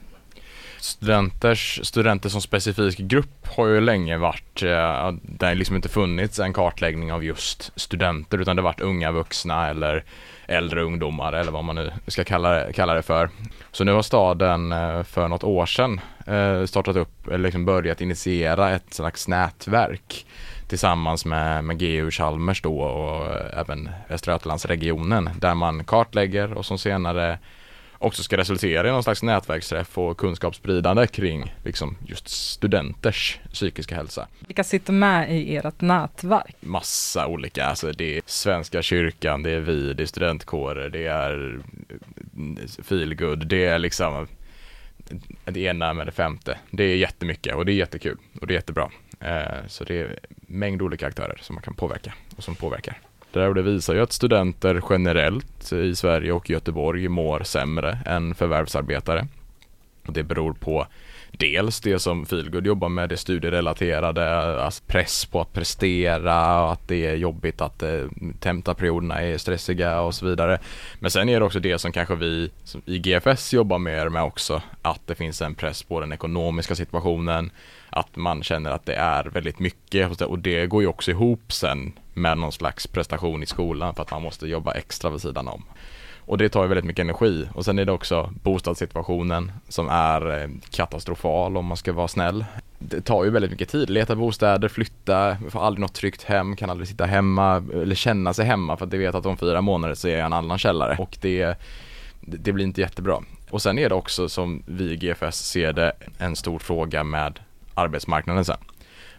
Studenters, 0.80 1.80
studenter 1.82 2.28
som 2.28 2.40
specifik 2.40 2.98
grupp 2.98 3.48
har 3.56 3.66
ju 3.66 3.80
länge 3.80 4.18
varit, 4.18 4.62
eh, 4.62 5.12
det 5.22 5.46
har 5.46 5.54
liksom 5.54 5.76
inte 5.76 5.88
funnits 5.88 6.38
en 6.38 6.52
kartläggning 6.52 7.12
av 7.12 7.24
just 7.24 7.72
studenter 7.76 8.38
utan 8.38 8.56
det 8.56 8.62
har 8.62 8.68
varit 8.68 8.80
unga 8.80 9.12
vuxna 9.12 9.68
eller 9.68 10.04
äldre 10.46 10.82
ungdomar 10.82 11.32
eller 11.32 11.52
vad 11.52 11.64
man 11.64 11.76
nu 11.76 11.92
ska 12.06 12.24
kalla 12.24 12.50
det, 12.50 12.72
kalla 12.72 12.94
det 12.94 13.02
för. 13.02 13.30
Så 13.72 13.84
nu 13.84 13.92
har 13.92 14.02
staden 14.02 14.72
eh, 14.72 15.02
för 15.02 15.28
något 15.28 15.44
år 15.44 15.66
sedan 15.66 16.00
eh, 16.26 16.64
startat 16.64 16.96
upp, 16.96 17.28
eller 17.28 17.38
liksom 17.38 17.64
börjat 17.64 18.00
initiera 18.00 18.70
ett 18.70 18.94
slags 18.94 19.28
nätverk 19.28 20.26
tillsammans 20.68 21.24
med, 21.24 21.64
med 21.64 21.78
GU 21.78 22.10
Chalmers 22.10 22.62
då 22.62 22.80
och 22.80 23.26
även 23.52 23.88
Västra 24.08 24.32
Götalandsregionen 24.32 25.30
där 25.38 25.54
man 25.54 25.84
kartlägger 25.84 26.52
och 26.52 26.66
som 26.66 26.78
senare 26.78 27.38
också 27.98 28.22
ska 28.22 28.36
resultera 28.36 28.88
i 28.88 28.90
någon 28.90 29.02
slags 29.02 29.22
nätverksträff 29.22 29.98
och 29.98 30.18
kunskapsspridande 30.18 31.06
kring 31.06 31.54
liksom 31.64 31.96
just 32.06 32.28
studenters 32.28 33.38
psykiska 33.52 33.94
hälsa. 33.94 34.28
Vilka 34.46 34.64
sitter 34.64 34.92
med 34.92 35.36
i 35.36 35.56
ert 35.56 35.80
nätverk? 35.80 36.56
Massa 36.60 37.26
olika, 37.26 37.64
alltså 37.64 37.92
det 37.92 38.16
är 38.16 38.22
Svenska 38.26 38.82
kyrkan, 38.82 39.42
det 39.42 39.50
är 39.50 39.60
vi, 39.60 39.92
det 39.92 40.02
är 40.02 40.06
studentkårer, 40.06 40.88
det 40.88 41.06
är 41.06 41.60
feelgood, 42.82 43.46
det 43.46 43.64
är 43.64 43.78
liksom 43.78 44.26
det 45.44 45.60
ena 45.60 45.92
med 45.92 46.06
det 46.06 46.12
femte. 46.12 46.58
Det 46.70 46.84
är 46.84 46.96
jättemycket 46.96 47.54
och 47.54 47.66
det 47.66 47.72
är 47.72 47.76
jättekul 47.76 48.18
och 48.40 48.46
det 48.46 48.52
är 48.52 48.56
jättebra. 48.56 48.90
Eh, 49.20 49.66
så 49.66 49.84
det 49.84 50.00
är 50.00 50.18
mängd 50.30 50.82
olika 50.82 51.06
aktörer 51.06 51.38
som 51.42 51.54
man 51.54 51.62
kan 51.62 51.74
påverka 51.74 52.14
och 52.36 52.44
som 52.44 52.54
påverkar. 52.54 52.98
Där 53.32 53.54
det 53.54 53.62
visar 53.62 53.94
ju 53.94 54.00
att 54.00 54.12
studenter 54.12 54.82
generellt 54.90 55.72
i 55.72 55.94
Sverige 55.94 56.32
och 56.32 56.50
Göteborg 56.50 57.08
mår 57.08 57.42
sämre 57.42 57.98
än 58.06 58.34
förvärvsarbetare. 58.34 59.26
Och 60.06 60.12
det 60.12 60.22
beror 60.22 60.52
på 60.52 60.86
dels 61.38 61.80
det 61.80 61.98
som 61.98 62.26
Feelgood 62.26 62.66
jobbar 62.66 62.88
med, 62.88 63.08
det 63.08 63.16
studierelaterade, 63.16 64.38
alltså 64.64 64.84
press 64.86 65.26
på 65.26 65.40
att 65.40 65.52
prestera 65.52 66.62
och 66.62 66.72
att 66.72 66.88
det 66.88 67.06
är 67.06 67.14
jobbigt 67.14 67.60
att 67.60 67.82
eh, 67.82 68.04
tentaperioderna 68.40 69.20
är 69.22 69.38
stressiga 69.38 70.00
och 70.00 70.14
så 70.14 70.26
vidare. 70.26 70.58
Men 70.98 71.10
sen 71.10 71.28
är 71.28 71.40
det 71.40 71.46
också 71.46 71.60
det 71.60 71.78
som 71.78 71.92
kanske 71.92 72.14
vi 72.14 72.50
i 72.84 72.98
GFS 72.98 73.52
jobbar 73.52 73.78
mer 73.78 74.08
med 74.08 74.22
också, 74.22 74.62
att 74.82 75.06
det 75.06 75.14
finns 75.14 75.42
en 75.42 75.54
press 75.54 75.82
på 75.82 76.00
den 76.00 76.12
ekonomiska 76.12 76.74
situationen, 76.74 77.50
att 77.90 78.16
man 78.16 78.42
känner 78.42 78.70
att 78.70 78.86
det 78.86 78.94
är 78.94 79.24
väldigt 79.24 79.58
mycket 79.58 80.22
och 80.22 80.38
det 80.38 80.66
går 80.66 80.82
ju 80.82 80.88
också 80.88 81.10
ihop 81.10 81.52
sen 81.52 81.92
med 82.14 82.38
någon 82.38 82.52
slags 82.52 82.86
prestation 82.86 83.42
i 83.42 83.46
skolan 83.46 83.94
för 83.94 84.02
att 84.02 84.10
man 84.10 84.22
måste 84.22 84.46
jobba 84.46 84.72
extra 84.72 85.10
vid 85.10 85.20
sidan 85.20 85.48
om. 85.48 85.64
Och 86.28 86.38
det 86.38 86.48
tar 86.48 86.62
ju 86.62 86.68
väldigt 86.68 86.84
mycket 86.84 87.02
energi 87.02 87.48
och 87.54 87.64
sen 87.64 87.78
är 87.78 87.84
det 87.84 87.92
också 87.92 88.32
bostadssituationen 88.42 89.52
som 89.68 89.88
är 89.88 90.42
eh, 90.42 90.48
katastrofal 90.70 91.56
om 91.56 91.66
man 91.66 91.76
ska 91.76 91.92
vara 91.92 92.08
snäll. 92.08 92.44
Det 92.78 93.00
tar 93.00 93.24
ju 93.24 93.30
väldigt 93.30 93.50
mycket 93.50 93.68
tid, 93.68 93.90
leta 93.90 94.16
bostäder, 94.16 94.68
flytta, 94.68 95.36
får 95.50 95.60
aldrig 95.60 95.80
något 95.80 95.94
tryggt 95.94 96.22
hem, 96.22 96.56
kan 96.56 96.70
aldrig 96.70 96.88
sitta 96.88 97.04
hemma 97.06 97.56
eller 97.72 97.94
känna 97.94 98.34
sig 98.34 98.46
hemma 98.46 98.76
för 98.76 98.84
att 98.84 98.90
det 98.90 98.98
vet 98.98 99.14
att 99.14 99.26
om 99.26 99.36
fyra 99.36 99.60
månader 99.60 99.94
så 99.94 100.08
är 100.08 100.16
jag 100.16 100.26
en 100.26 100.32
annan 100.32 100.58
källare 100.58 100.96
och 100.98 101.18
det, 101.20 101.54
det 102.20 102.52
blir 102.52 102.64
inte 102.64 102.80
jättebra. 102.80 103.22
Och 103.50 103.62
sen 103.62 103.78
är 103.78 103.88
det 103.88 103.94
också 103.94 104.28
som 104.28 104.62
vi 104.66 104.84
i 104.84 104.96
GFS 104.96 105.36
ser 105.36 105.72
det 105.72 105.92
en 106.18 106.36
stor 106.36 106.58
fråga 106.58 107.04
med 107.04 107.40
arbetsmarknaden 107.78 108.44
sen. 108.44 108.58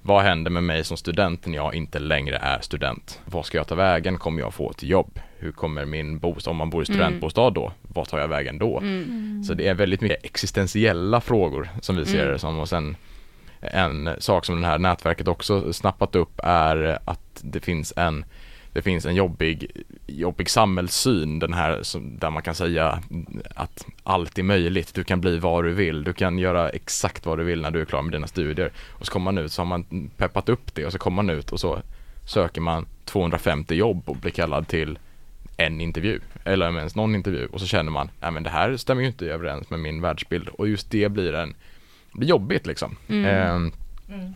Vad 0.01 0.23
händer 0.23 0.51
med 0.51 0.63
mig 0.63 0.83
som 0.83 0.97
student 0.97 1.45
när 1.45 1.55
jag 1.55 1.75
inte 1.75 1.99
längre 1.99 2.37
är 2.37 2.59
student? 2.61 3.21
Vad 3.25 3.45
ska 3.45 3.57
jag 3.57 3.67
ta 3.67 3.75
vägen? 3.75 4.17
Kommer 4.17 4.41
jag 4.41 4.53
få 4.53 4.71
ett 4.71 4.83
jobb? 4.83 5.19
Hur 5.37 5.51
kommer 5.51 5.85
min 5.85 6.19
bostad, 6.19 6.51
om 6.51 6.57
man 6.57 6.69
bor 6.69 6.83
i 6.83 6.85
mm. 6.89 6.95
studentbostad 6.95 7.49
då, 7.49 7.71
vad 7.81 8.07
tar 8.07 8.19
jag 8.19 8.27
vägen 8.27 8.57
då? 8.57 8.79
Mm. 8.79 9.43
Så 9.43 9.53
det 9.53 9.67
är 9.67 9.73
väldigt 9.73 10.01
mycket 10.01 10.25
existentiella 10.25 11.21
frågor 11.21 11.69
som 11.81 11.95
vi 11.95 12.05
ser 12.05 12.21
mm. 12.21 12.33
det 12.33 12.39
som 12.39 12.59
och 12.59 12.69
sen 12.69 12.95
en 13.61 14.09
sak 14.19 14.45
som 14.45 14.61
det 14.61 14.67
här 14.67 14.77
nätverket 14.77 15.27
också 15.27 15.73
snappat 15.73 16.15
upp 16.15 16.39
är 16.43 16.99
att 17.05 17.41
det 17.41 17.59
finns 17.59 17.93
en 17.97 18.25
det 18.79 18.83
finns 18.83 19.05
en 19.05 19.15
jobbig, 19.15 19.71
jobbig 20.07 20.49
samhällssyn, 20.49 21.39
den 21.39 21.53
här 21.53 21.83
som, 21.83 22.17
där 22.19 22.29
man 22.29 22.43
kan 22.43 22.55
säga 22.55 23.01
att 23.55 23.85
allt 24.03 24.39
är 24.39 24.43
möjligt, 24.43 24.93
du 24.93 25.03
kan 25.03 25.21
bli 25.21 25.39
vad 25.39 25.63
du 25.63 25.73
vill, 25.73 26.03
du 26.03 26.13
kan 26.13 26.39
göra 26.39 26.69
exakt 26.69 27.25
vad 27.25 27.37
du 27.37 27.43
vill 27.43 27.61
när 27.61 27.71
du 27.71 27.81
är 27.81 27.85
klar 27.85 28.01
med 28.01 28.11
dina 28.11 28.27
studier. 28.27 28.71
Och 28.87 29.05
så 29.05 29.11
kommer 29.11 29.23
man 29.23 29.37
ut 29.37 29.51
så 29.51 29.61
har 29.61 29.65
man 29.65 30.09
peppat 30.17 30.49
upp 30.49 30.75
det 30.75 30.85
och 30.85 30.91
så 30.91 30.97
kommer 30.97 31.23
man 31.23 31.29
ut 31.29 31.51
och 31.51 31.59
så 31.59 31.81
söker 32.25 32.61
man 32.61 32.85
250 33.05 33.75
jobb 33.75 34.03
och 34.05 34.15
blir 34.15 34.31
kallad 34.31 34.67
till 34.67 34.99
en 35.57 35.81
intervju 35.81 36.19
eller 36.43 36.77
ens 36.77 36.95
någon 36.95 37.15
intervju 37.15 37.45
och 37.45 37.59
så 37.59 37.67
känner 37.67 37.91
man, 37.91 38.09
nej 38.21 38.31
men 38.31 38.43
det 38.43 38.49
här 38.49 38.77
stämmer 38.77 39.01
ju 39.01 39.07
inte 39.07 39.25
överens 39.25 39.69
med 39.69 39.79
min 39.79 40.01
världsbild 40.01 40.47
och 40.47 40.67
just 40.67 40.91
det 40.91 41.09
blir 41.09 41.33
en, 41.33 41.55
det 42.11 42.19
blir 42.19 42.29
jobbigt 42.29 42.65
liksom. 42.65 42.97
Mm. 43.07 43.25
Eh, 43.25 43.55
mm. 44.15 44.33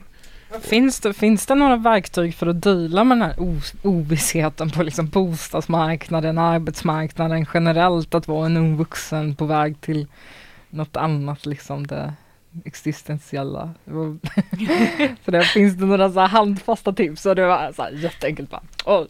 Finns 0.62 1.00
det, 1.00 1.14
finns 1.14 1.46
det 1.46 1.56
några 1.56 1.76
verktyg 1.76 2.36
för 2.36 2.48
att 2.48 2.62
deala 2.62 3.04
med 3.04 3.18
den 3.18 3.28
här 3.30 3.36
ovissheten 3.84 4.70
på 4.70 4.84
liksom 4.84 5.08
bostadsmarknaden, 5.08 6.38
arbetsmarknaden 6.38 7.46
generellt, 7.54 8.16
att 8.16 8.28
vara 8.28 8.46
en 8.46 8.58
ung 8.58 8.78
vuxen 8.78 9.36
på 9.36 9.46
väg 9.46 9.82
till 9.82 10.08
något 10.70 10.98
annat, 10.98 11.46
liksom 11.46 11.88
det 11.88 12.14
existentiella. 12.66 13.74
så 15.26 15.32
det 15.32 15.44
finns 15.44 15.76
det 15.78 15.86
några 15.86 16.12
så 16.12 16.20
handfasta 16.20 16.94
tips? 16.94 17.26
Och 17.26 17.36
det 17.36 17.48
var 17.48 17.72
så 17.76 17.82
här 17.84 17.92
jätteenkelt 17.92 18.50
bara, 18.50 18.62
oh, 18.86 19.06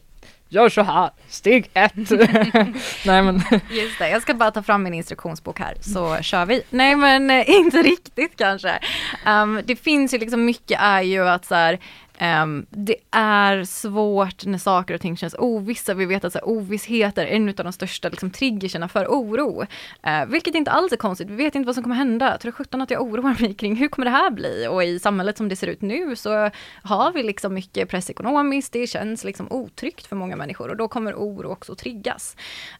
gör 0.54 0.70
så 0.70 0.82
här, 0.82 1.10
steg 1.28 1.70
ett. 1.74 1.94
Nej 3.06 3.24
men. 3.24 3.42
Just 3.72 4.00
det, 4.00 4.10
jag 4.10 4.22
ska 4.22 4.34
bara 4.34 4.52
ta 4.52 4.64
fram 4.64 4.84
min 4.84 4.94
instruktionsbok 4.94 5.60
här 5.60 5.76
så 5.82 6.18
kör 6.22 6.46
vi. 6.46 6.62
Nej 6.70 6.96
men 6.96 7.30
eh, 7.30 7.50
inte 7.50 7.78
riktigt 7.78 8.38
kanske. 8.38 8.80
Um, 9.26 9.62
det 9.66 9.76
finns 9.76 10.14
ju 10.14 10.18
liksom 10.18 10.46
mycket 10.46 10.80
är 10.82 11.02
ju 11.02 11.28
att 11.28 11.46
så 11.46 11.56
här, 11.56 11.80
Um, 12.22 12.66
det 12.70 12.96
är 13.12 13.64
svårt 13.64 14.46
när 14.46 14.58
saker 14.58 14.94
och 14.94 15.02
ting 15.02 15.18
känns 15.18 15.36
ovissa. 15.40 15.94
Vi 15.94 16.06
vet 16.06 16.26
att 16.26 16.34
så 16.34 16.40
här, 16.40 16.48
ovisshet 16.48 17.18
är 17.18 17.26
en 17.26 17.50
av 17.50 17.56
de 17.56 17.74
största 17.74 18.10
liksom, 18.10 18.32
triggerserna 18.32 18.88
för 18.88 19.06
oro. 19.06 19.62
Uh, 19.62 20.26
vilket 20.28 20.56
inte 20.56 20.72
alls 20.72 20.92
är 20.92 20.98
konstigt. 20.98 21.30
Vi 21.30 21.36
vet 21.36 21.56
inte 21.56 21.66
vad 21.66 21.76
som 21.76 21.84
kommer 21.84 21.96
hända. 21.96 22.38
Tror 22.38 22.52
sjutton 22.52 22.82
att 22.82 22.92
jag 22.92 23.02
oroar 23.02 23.42
mig 23.42 23.54
kring 23.54 23.76
hur 23.76 23.88
kommer 23.88 24.06
det 24.06 24.12
här 24.12 24.32
bli? 24.32 24.68
Och 24.70 24.84
i 24.84 25.00
samhället 25.00 25.38
som 25.38 25.50
det 25.50 25.56
ser 25.56 25.68
ut 25.68 25.82
nu 25.82 26.16
så 26.16 26.50
har 26.84 27.12
vi 27.12 27.24
liksom 27.24 27.54
mycket 27.54 27.90
press 27.90 28.10
ekonomiskt. 28.10 28.74
Det 28.74 28.88
känns 28.88 29.24
liksom 29.24 29.48
otryggt 29.50 30.08
för 30.08 30.16
många 30.16 30.36
människor 30.36 30.70
och 30.70 30.78
då 30.78 30.88
kommer 30.88 31.14
oro 31.14 31.52
också 31.52 31.76
triggas. 31.76 32.36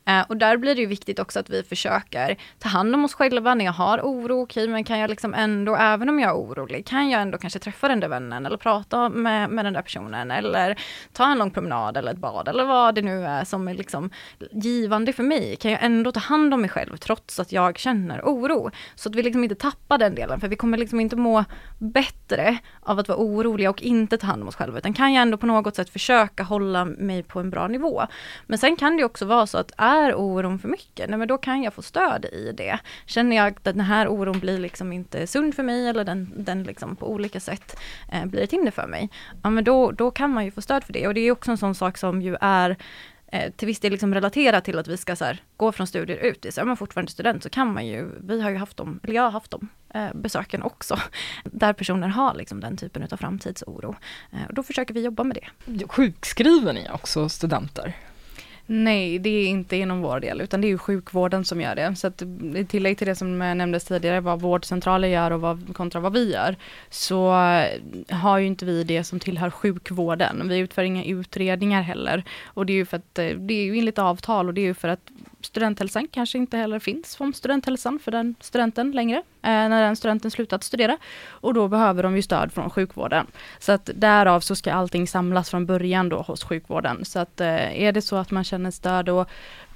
Uh, 0.10 0.22
och 0.22 0.38
där 0.38 0.58
blir 0.58 0.76
det 0.76 0.82
ju 0.82 0.88
viktigt 0.88 1.20
också 1.20 1.40
att 1.40 1.50
vi 1.50 1.64
försöker 1.64 2.38
ta 2.60 2.70
hand 2.70 2.96
om 2.96 3.06
oss 3.06 3.14
själva 3.14 3.56
när 3.56 3.66
jag 3.66 3.74
har 3.74 4.00
oro. 4.02 4.44
Okej, 4.44 4.68
men 4.68 4.84
kan 4.84 5.00
jag 5.00 5.10
liksom 5.10 5.34
ändå, 5.34 5.76
även 5.76 6.10
om 6.10 6.20
jag 6.20 6.30
är 6.30 6.36
orolig, 6.36 6.86
kan 6.86 7.10
jag 7.10 7.22
ändå 7.22 7.38
kanske 7.38 7.60
träffa 7.60 7.88
den 7.88 8.00
där 8.00 8.08
vännen 8.08 8.46
eller 8.46 8.58
prata 8.58 9.10
med, 9.24 9.50
med 9.50 9.66
den 9.66 9.74
där 9.74 9.82
personen 9.82 10.32
eller 10.32 10.80
ta 11.14 11.32
en 11.32 11.38
lång 11.38 11.52
promenad 11.52 11.98
eller 11.98 12.12
ett 12.12 12.18
bad 12.18 12.48
eller 12.48 12.66
vad 12.66 12.96
det 12.96 13.02
nu 13.02 13.26
är 13.26 13.44
som 13.44 13.68
är 13.68 13.74
liksom 13.74 14.10
givande 14.52 15.14
för 15.14 15.24
mig. 15.24 15.56
Kan 15.56 15.72
jag 15.72 15.84
ändå 15.84 16.12
ta 16.12 16.20
hand 16.20 16.54
om 16.54 16.62
mig 16.62 16.70
själv 16.70 16.98
trots 16.98 17.40
att 17.40 17.52
jag 17.52 17.78
känner 17.78 18.22
oro? 18.22 18.72
Så 18.96 19.10
att 19.10 19.16
vi 19.16 19.24
liksom 19.24 19.44
inte 19.44 19.56
tappar 19.56 19.98
den 19.98 20.16
delen 20.16 20.40
för 20.40 20.48
vi 20.48 20.56
kommer 20.56 20.78
liksom 20.78 21.00
inte 21.00 21.16
må 21.16 21.46
bättre 21.78 22.58
av 22.82 23.00
att 23.00 23.08
vara 23.08 23.20
oroliga 23.20 23.70
och 23.70 23.82
inte 23.82 24.18
ta 24.18 24.28
hand 24.28 24.42
om 24.42 24.48
oss 24.48 24.56
själva 24.56 24.78
utan 24.78 24.94
kan 24.94 25.14
jag 25.14 25.22
ändå 25.22 25.38
på 25.38 25.46
något 25.46 25.76
sätt 25.76 25.90
försöka 25.90 26.44
hålla 26.44 26.86
mig 26.86 27.24
på 27.24 27.40
en 27.40 27.50
bra 27.50 27.68
nivå. 27.68 28.04
Men 28.48 28.58
sen 28.58 28.76
kan 28.76 28.98
det 28.98 29.04
också 29.04 29.26
vara 29.26 29.48
så 29.48 29.58
att 29.58 29.72
är 29.78 30.16
oron 30.16 30.60
för 30.60 30.70
mycket, 30.70 31.10
nej 31.10 31.20
men 31.20 31.28
då 31.28 31.38
kan 31.38 31.64
jag 31.64 31.74
få 31.74 31.82
stöd 31.82 32.26
i 32.26 32.52
det. 32.52 32.80
Känner 33.06 33.36
jag 33.36 33.48
att 33.48 33.64
den 33.64 33.80
här 33.80 34.08
oron 34.08 34.40
blir 34.40 34.60
liksom 34.60 34.94
inte 34.94 35.28
sund 35.28 35.56
för 35.56 35.64
mig 35.64 35.88
eller 35.88 36.04
den, 36.04 36.32
den 36.36 36.64
liksom 36.64 36.96
på 36.96 37.12
olika 37.12 37.40
sätt 37.40 37.80
eh, 38.12 38.26
blir 38.26 38.42
ett 38.42 38.52
hinder 38.52 38.72
för 38.72 38.88
mig, 38.88 39.10
ja 39.44 39.50
men 39.50 39.64
då, 39.64 39.92
då 39.92 40.12
kan 40.12 40.30
man 40.30 40.46
ju 40.46 40.52
få 40.52 40.62
stöd 40.62 40.84
för 40.84 40.94
det. 40.94 41.08
Och 41.08 41.14
det 41.14 41.22
är 41.22 41.32
också 41.32 41.52
en 41.52 41.58
sån 41.58 41.76
sak 41.76 41.98
som 41.98 42.22
ju 42.22 42.38
är 42.42 42.78
eh, 43.28 43.52
till 43.52 43.66
viss 43.66 43.80
del 43.80 43.92
liksom 43.92 44.14
relaterat 44.14 44.66
till 44.66 44.80
att 44.80 44.88
vi 44.88 44.98
ska 44.98 45.16
så 45.16 45.26
här, 45.26 45.44
gå 45.58 45.72
från 45.72 45.88
studier 45.88 46.18
ut. 46.18 46.46
Så 46.50 46.62
är 46.62 46.66
man 46.66 46.78
fortfarande 46.78 47.12
student 47.12 47.44
så 47.44 47.50
kan 47.50 47.74
man 47.74 47.88
ju, 47.88 48.10
vi 48.20 48.42
har 48.42 48.50
ju 48.50 48.58
haft 48.58 48.78
dem, 48.78 49.00
eller 49.04 49.16
jag 49.16 49.24
har 49.24 49.32
haft 49.32 49.52
dem, 49.52 49.70
eh, 49.94 50.14
besöken 50.14 50.64
också. 50.64 51.00
Där 51.44 51.74
personer 51.74 52.08
har 52.08 52.34
liksom 52.34 52.60
den 52.60 52.78
typen 52.78 53.08
av 53.12 53.18
framtidsoro. 53.18 53.96
Eh, 54.32 54.48
och 54.48 54.54
då 54.54 54.64
försöker 54.64 54.94
vi 54.94 55.02
jobba 55.02 55.24
med 55.24 55.38
det. 55.38 55.88
Sjukskriver 55.88 56.74
ni 56.74 56.88
också 56.94 57.30
studenter? 57.30 57.96
Nej, 58.66 59.20
det 59.20 59.30
är 59.30 59.48
inte 59.48 59.78
inom 59.78 60.02
vår 60.02 60.20
del 60.20 60.42
utan 60.42 60.62
det 60.62 60.68
är 60.68 60.70
ju 60.70 60.78
sjukvården 60.78 61.46
som 61.46 61.62
gör 61.62 61.76
det. 61.76 61.96
Så 61.96 62.08
att 62.08 62.22
i 62.56 62.66
tillägg 62.66 62.98
till 62.98 63.08
det 63.08 63.16
som 63.16 63.40
nämndes 63.40 63.86
tidigare 63.86 64.20
vad 64.20 64.42
vårdcentraler 64.42 65.08
gör 65.08 65.32
och 65.32 65.42
vad, 65.42 65.76
kontra 65.76 66.02
vad 66.02 66.14
vi 66.14 66.32
gör 66.32 66.56
så 66.90 67.34
eh, 67.34 68.18
har 68.18 68.38
ju 68.38 68.46
inte 68.46 68.66
vi 68.66 68.84
det 68.84 69.04
som 69.04 69.20
tillhör 69.20 69.50
sjukvården. 69.50 70.50
Vi 70.50 70.58
utför 70.58 70.84
inga 70.84 71.04
utredningar 71.04 71.82
heller 71.82 72.24
och 72.46 72.66
det 72.66 72.74
är 72.74 72.78
ju 72.78 72.86
för 72.86 72.98
att 72.98 73.20
eh, 73.20 73.26
det 73.26 73.54
är 73.54 73.64
ju 73.64 73.78
enligt 73.78 74.00
avtal 74.00 74.48
och 74.48 74.54
det 74.54 74.62
är 74.62 74.66
ju 74.66 74.74
för 74.74 74.88
att 74.88 75.12
studenthälsan 75.46 76.08
kanske 76.12 76.38
inte 76.38 76.58
heller 76.58 76.80
finns 76.80 77.12
som 77.12 77.34
studenthälsan 77.34 78.00
för 78.00 78.12
den 78.12 78.36
studenten 78.40 78.92
längre, 78.92 79.18
eh, 79.18 79.50
när 79.50 79.84
den 79.84 79.96
studenten 79.96 80.32
slutat 80.32 80.64
studera. 80.64 80.98
Och 81.28 81.54
då 81.54 81.68
behöver 81.68 82.04
de 82.04 82.16
ju 82.16 82.22
stöd 82.22 82.52
från 82.52 82.70
sjukvården. 82.70 83.28
Så 83.60 83.72
att 83.72 83.90
därav 83.96 84.40
så 84.40 84.56
ska 84.56 84.74
allting 84.74 85.08
samlas 85.08 85.50
från 85.50 85.66
början 85.66 86.10
då 86.10 86.22
hos 86.22 86.44
sjukvården. 86.44 87.06
Så 87.06 87.20
att 87.20 87.42
eh, 87.42 87.82
är 87.84 87.92
det 87.92 88.02
så 88.02 88.16
att 88.16 88.32
man 88.32 88.44
känner 88.44 88.72
stöd 88.72 89.10
och 89.10 89.30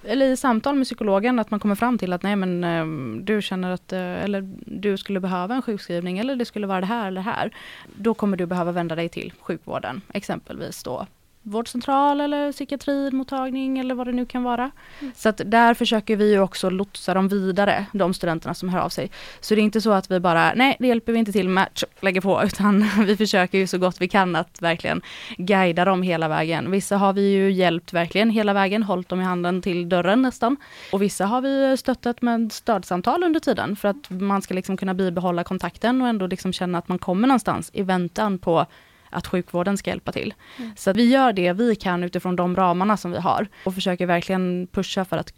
eller 0.03 0.25
i 0.25 0.37
samtal 0.37 0.75
med 0.75 0.85
psykologen 0.85 1.39
att 1.39 1.51
man 1.51 1.59
kommer 1.59 1.75
fram 1.75 1.97
till 1.97 2.13
att 2.13 2.23
nej 2.23 2.35
men 2.35 2.63
eh, 2.63 2.85
du 3.23 3.41
känner 3.41 3.71
att, 3.71 3.93
eh, 3.93 4.23
eller 4.23 4.41
du 4.65 4.97
skulle 4.97 5.19
behöva 5.19 5.55
en 5.55 5.61
sjukskrivning 5.61 6.19
eller 6.19 6.35
det 6.35 6.45
skulle 6.45 6.67
vara 6.67 6.81
det 6.81 6.85
här 6.85 7.07
eller 7.07 7.21
det 7.21 7.29
här. 7.29 7.51
Då 7.95 8.13
kommer 8.13 8.37
du 8.37 8.45
behöva 8.45 8.71
vända 8.71 8.95
dig 8.95 9.09
till 9.09 9.33
sjukvården, 9.39 10.01
exempelvis 10.13 10.83
då 10.83 11.07
vårdcentral 11.47 12.21
eller 12.21 12.51
psykiatrimottagning 12.51 13.79
eller 13.79 13.95
vad 13.95 14.07
det 14.07 14.13
nu 14.13 14.25
kan 14.25 14.43
vara. 14.43 14.71
Mm. 14.99 15.13
Så 15.15 15.29
att 15.29 15.41
där 15.45 15.73
försöker 15.73 16.15
vi 16.15 16.39
också 16.39 16.69
lotsa 16.69 17.13
dem 17.13 17.27
vidare, 17.27 17.85
de 17.93 18.13
studenterna 18.13 18.53
som 18.53 18.69
hör 18.69 18.79
av 18.79 18.89
sig. 18.89 19.11
Så 19.39 19.55
det 19.55 19.61
är 19.61 19.63
inte 19.63 19.81
så 19.81 19.91
att 19.91 20.11
vi 20.11 20.19
bara, 20.19 20.53
nej 20.55 20.75
det 20.79 20.87
hjälper 20.87 21.13
vi 21.13 21.19
inte 21.19 21.31
till 21.31 21.49
med, 21.49 21.67
lägger 21.99 22.21
på, 22.21 22.43
utan 22.45 22.89
vi 23.05 23.17
försöker 23.17 23.57
ju 23.57 23.67
så 23.67 23.77
gott 23.77 24.01
vi 24.01 24.07
kan 24.07 24.35
att 24.35 24.61
verkligen 24.61 25.01
guida 25.37 25.85
dem 25.85 26.01
hela 26.01 26.27
vägen. 26.27 26.71
Vissa 26.71 26.97
har 26.97 27.13
vi 27.13 27.31
ju 27.31 27.51
hjälpt 27.51 27.93
verkligen 27.93 28.29
hela 28.29 28.53
vägen, 28.53 28.83
hållit 28.83 29.09
dem 29.09 29.21
i 29.21 29.23
handen 29.23 29.61
till 29.61 29.89
dörren 29.89 30.21
nästan. 30.21 30.57
Och 30.91 31.01
vissa 31.01 31.25
har 31.25 31.41
vi 31.41 31.77
stöttat 31.77 32.21
med 32.21 32.51
stödsamtal 32.53 33.23
under 33.23 33.39
tiden 33.39 33.75
för 33.75 33.87
att 33.87 34.09
man 34.09 34.41
ska 34.41 34.53
liksom 34.53 34.77
kunna 34.77 34.93
bibehålla 34.93 35.43
kontakten 35.43 36.01
och 36.01 36.07
ändå 36.07 36.27
liksom 36.27 36.53
känna 36.53 36.77
att 36.77 36.87
man 36.87 36.99
kommer 36.99 37.27
någonstans 37.27 37.69
i 37.73 37.83
väntan 37.83 38.39
på 38.39 38.65
att 39.09 39.27
sjukvården 39.27 39.77
ska 39.77 39.89
hjälpa 39.89 40.11
till. 40.11 40.33
Mm. 40.57 40.71
Så 40.75 40.93
vi 40.93 41.09
gör 41.11 41.33
det 41.33 41.53
vi 41.53 41.75
kan 41.75 42.03
utifrån 42.03 42.35
de 42.35 42.55
ramarna 42.55 42.97
som 42.97 43.11
vi 43.11 43.17
har 43.17 43.47
och 43.63 43.73
försöker 43.73 44.05
verkligen 44.05 44.67
pusha 44.71 45.05
för 45.05 45.17
att 45.17 45.33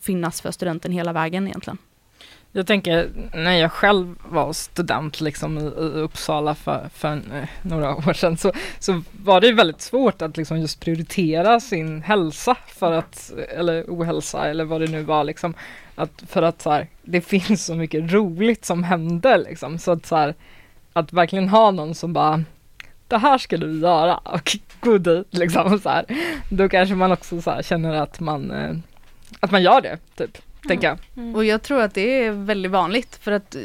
finnas 0.00 0.40
för 0.40 0.50
studenten 0.50 0.92
hela 0.92 1.12
vägen 1.12 1.46
egentligen. 1.46 1.78
Jag 2.56 2.66
tänker 2.66 3.10
när 3.34 3.52
jag 3.52 3.72
själv 3.72 4.14
var 4.28 4.52
student 4.52 5.20
liksom 5.20 5.58
i, 5.58 5.60
i 5.60 6.00
Uppsala 6.00 6.54
för, 6.54 6.88
för 6.94 7.12
eh, 7.12 7.48
några 7.62 7.96
år 7.96 8.12
sedan 8.12 8.36
så, 8.36 8.52
så 8.78 9.02
var 9.24 9.40
det 9.40 9.52
väldigt 9.52 9.80
svårt 9.80 10.22
att 10.22 10.36
liksom 10.36 10.60
just 10.60 10.80
prioritera 10.80 11.60
sin 11.60 12.02
hälsa 12.02 12.56
för 12.66 12.92
att, 12.92 13.32
eller 13.48 13.84
ohälsa 13.88 14.48
eller 14.48 14.64
vad 14.64 14.80
det 14.80 14.86
nu 14.86 15.02
var 15.02 15.24
liksom. 15.24 15.54
Att, 15.94 16.22
för 16.26 16.42
att 16.42 16.62
så 16.62 16.70
här, 16.70 16.88
det 17.02 17.20
finns 17.20 17.64
så 17.64 17.74
mycket 17.74 18.12
roligt 18.12 18.64
som 18.64 18.84
händer 18.84 19.38
liksom. 19.38 19.78
Så 19.78 19.92
att 19.92 20.06
så 20.06 20.16
här, 20.16 20.34
att 20.92 21.12
verkligen 21.12 21.48
ha 21.48 21.70
någon 21.70 21.94
som 21.94 22.12
bara 22.12 22.44
det 23.08 23.18
här 23.18 23.38
ska 23.38 23.56
du 23.56 23.80
göra 23.80 24.16
och 24.24 24.56
gå 24.80 24.98
dit 24.98 25.26
liksom 25.30 25.78
så 25.78 25.88
här. 25.88 26.04
Då 26.50 26.68
kanske 26.68 26.94
man 26.94 27.12
också 27.12 27.42
så 27.42 27.60
känner 27.62 27.94
att 27.94 28.20
man, 28.20 28.50
eh, 28.50 28.76
att 29.40 29.50
man 29.50 29.62
gör 29.62 29.80
det 29.80 29.98
typ 30.16 30.38
tänker 30.68 30.88
jag. 30.88 30.98
Mm. 31.16 31.34
Och 31.34 31.44
jag 31.44 31.62
tror 31.62 31.80
att 31.80 31.94
det 31.94 32.24
är 32.24 32.30
väldigt 32.30 32.72
vanligt 32.72 33.16
för 33.16 33.32
att 33.32 33.56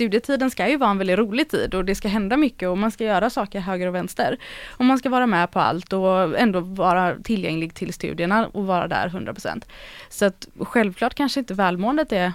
studietiden 0.00 0.50
ska 0.50 0.68
ju 0.68 0.76
vara 0.76 0.90
en 0.90 0.98
väldigt 0.98 1.18
rolig 1.18 1.48
tid 1.48 1.74
och 1.74 1.84
det 1.84 1.94
ska 1.94 2.08
hända 2.08 2.36
mycket 2.36 2.68
och 2.68 2.78
man 2.78 2.90
ska 2.90 3.04
göra 3.04 3.30
saker 3.30 3.60
höger 3.60 3.86
och 3.86 3.94
vänster. 3.94 4.36
Och 4.68 4.84
man 4.84 4.98
ska 4.98 5.08
vara 5.08 5.26
med 5.26 5.50
på 5.50 5.60
allt 5.60 5.92
och 5.92 6.38
ändå 6.38 6.60
vara 6.60 7.16
tillgänglig 7.24 7.74
till 7.74 7.92
studierna 7.92 8.46
och 8.46 8.66
vara 8.66 8.88
där 8.88 9.08
100%. 9.08 9.64
Så 10.08 10.24
att 10.24 10.48
självklart 10.60 11.14
kanske 11.14 11.40
inte 11.40 11.54
välmåendet 11.54 12.12
är 12.12 12.32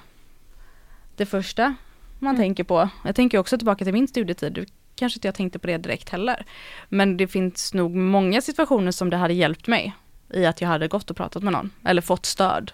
det 1.15 1.25
första 1.25 1.75
man 2.19 2.35
mm. 2.35 2.41
tänker 2.41 2.63
på. 2.63 2.89
Jag 3.05 3.15
tänker 3.15 3.37
också 3.37 3.57
tillbaka 3.57 3.85
till 3.85 3.93
min 3.93 4.07
studietid. 4.07 4.65
Kanske 4.95 5.17
inte 5.17 5.27
jag 5.27 5.35
tänkte 5.35 5.59
på 5.59 5.67
det 5.67 5.77
direkt 5.77 6.09
heller. 6.09 6.45
Men 6.89 7.17
det 7.17 7.27
finns 7.27 7.73
nog 7.73 7.95
många 7.95 8.41
situationer 8.41 8.91
som 8.91 9.09
det 9.09 9.17
hade 9.17 9.33
hjälpt 9.33 9.67
mig 9.67 9.93
i 10.33 10.45
att 10.45 10.61
jag 10.61 10.67
hade 10.67 10.87
gått 10.87 11.09
och 11.09 11.17
pratat 11.17 11.43
med 11.43 11.53
någon 11.53 11.71
eller 11.83 12.01
fått 12.01 12.25
stöd 12.25 12.71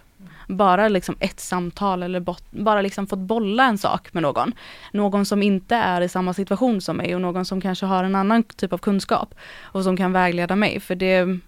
bara 0.48 0.88
liksom 0.88 1.16
ett 1.20 1.40
samtal 1.40 2.04
eller 2.04 2.20
bot, 2.20 2.52
bara 2.52 2.82
liksom 2.82 3.08
fått 3.08 3.20
bolla 3.20 3.66
en 3.66 3.78
sak 3.78 4.14
med 4.14 4.24
någon. 4.24 4.54
Någon 4.92 5.26
som 5.26 5.44
inte 5.44 5.76
är 5.76 6.02
i 6.02 6.10
samma 6.10 6.34
situation 6.34 6.82
som 6.82 6.98
mig 6.98 7.16
och 7.16 7.22
någon 7.22 7.46
som 7.46 7.62
kanske 7.62 7.86
har 7.86 8.04
en 8.04 8.16
annan 8.16 8.44
typ 8.44 8.74
av 8.74 8.78
kunskap 8.78 9.36
och 9.62 9.84
som 9.84 9.98
kan 9.98 10.12
vägleda 10.12 10.56
mig. 10.56 10.80
För 10.80 10.96
det, 10.96 11.40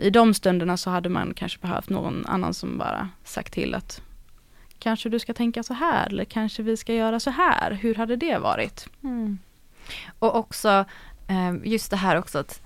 i 0.00 0.10
de 0.10 0.34
stunderna 0.34 0.76
så 0.76 0.90
hade 0.90 1.08
man 1.08 1.34
kanske 1.34 1.58
behövt 1.58 1.88
någon 1.88 2.26
annan 2.26 2.54
som 2.54 2.78
bara 2.78 3.08
sagt 3.24 3.52
till 3.52 3.74
att 3.74 4.02
kanske 4.78 5.08
du 5.08 5.18
ska 5.18 5.34
tänka 5.34 5.62
så 5.62 5.74
här 5.74 6.06
eller 6.06 6.24
kanske 6.24 6.62
vi 6.62 6.76
ska 6.76 6.94
göra 6.94 7.20
så 7.20 7.30
här. 7.30 7.72
Hur 7.72 7.94
hade 7.94 8.16
det 8.16 8.38
varit? 8.38 8.88
Mm. 9.02 9.38
Och 10.18 10.34
också 10.34 10.84
eh, 11.28 11.54
just 11.64 11.90
det 11.90 11.96
här 11.96 12.16
också 12.16 12.38
att 12.38 12.62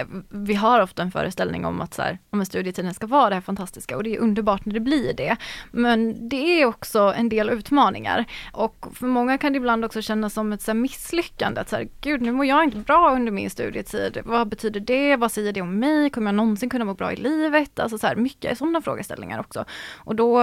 Eh, 0.00 0.06
vi 0.28 0.54
har 0.54 0.80
ofta 0.80 1.02
en 1.02 1.10
föreställning 1.10 1.64
om 1.64 1.80
att 1.80 1.94
så 1.94 2.02
här, 2.02 2.18
om 2.30 2.44
studietiden 2.44 2.94
ska 2.94 3.06
vara 3.06 3.28
det 3.28 3.34
här 3.34 3.42
fantastiska 3.42 3.96
och 3.96 4.04
det 4.04 4.14
är 4.14 4.18
underbart 4.18 4.64
när 4.64 4.74
det 4.74 4.80
blir 4.80 5.14
det. 5.14 5.36
Men 5.70 6.28
det 6.28 6.60
är 6.62 6.66
också 6.66 7.14
en 7.16 7.28
del 7.28 7.50
utmaningar 7.50 8.24
och 8.52 8.86
för 8.94 9.06
många 9.06 9.38
kan 9.38 9.52
det 9.52 9.56
ibland 9.56 9.84
också 9.84 10.02
kännas 10.02 10.34
som 10.34 10.52
ett 10.52 10.62
så 10.62 10.74
misslyckande. 10.74 11.60
Att 11.60 11.68
så 11.68 11.76
här, 11.76 11.88
Gud, 12.00 12.22
nu 12.22 12.32
mår 12.32 12.46
jag 12.46 12.64
inte 12.64 12.78
bra 12.78 13.14
under 13.14 13.32
min 13.32 13.50
studietid. 13.50 14.18
Vad 14.24 14.48
betyder 14.48 14.80
det? 14.80 15.16
Vad 15.16 15.32
säger 15.32 15.52
det 15.52 15.60
om 15.60 15.78
mig? 15.78 16.10
Kommer 16.10 16.28
jag 16.28 16.34
någonsin 16.34 16.70
kunna 16.70 16.84
må 16.84 16.94
bra 16.94 17.12
i 17.12 17.16
livet? 17.16 17.78
Alltså 17.78 17.98
så 17.98 18.06
här, 18.06 18.16
mycket 18.16 18.58
sådana 18.58 18.80
frågeställningar 18.82 19.40
också. 19.40 19.64
Och 19.96 20.14
då 20.14 20.38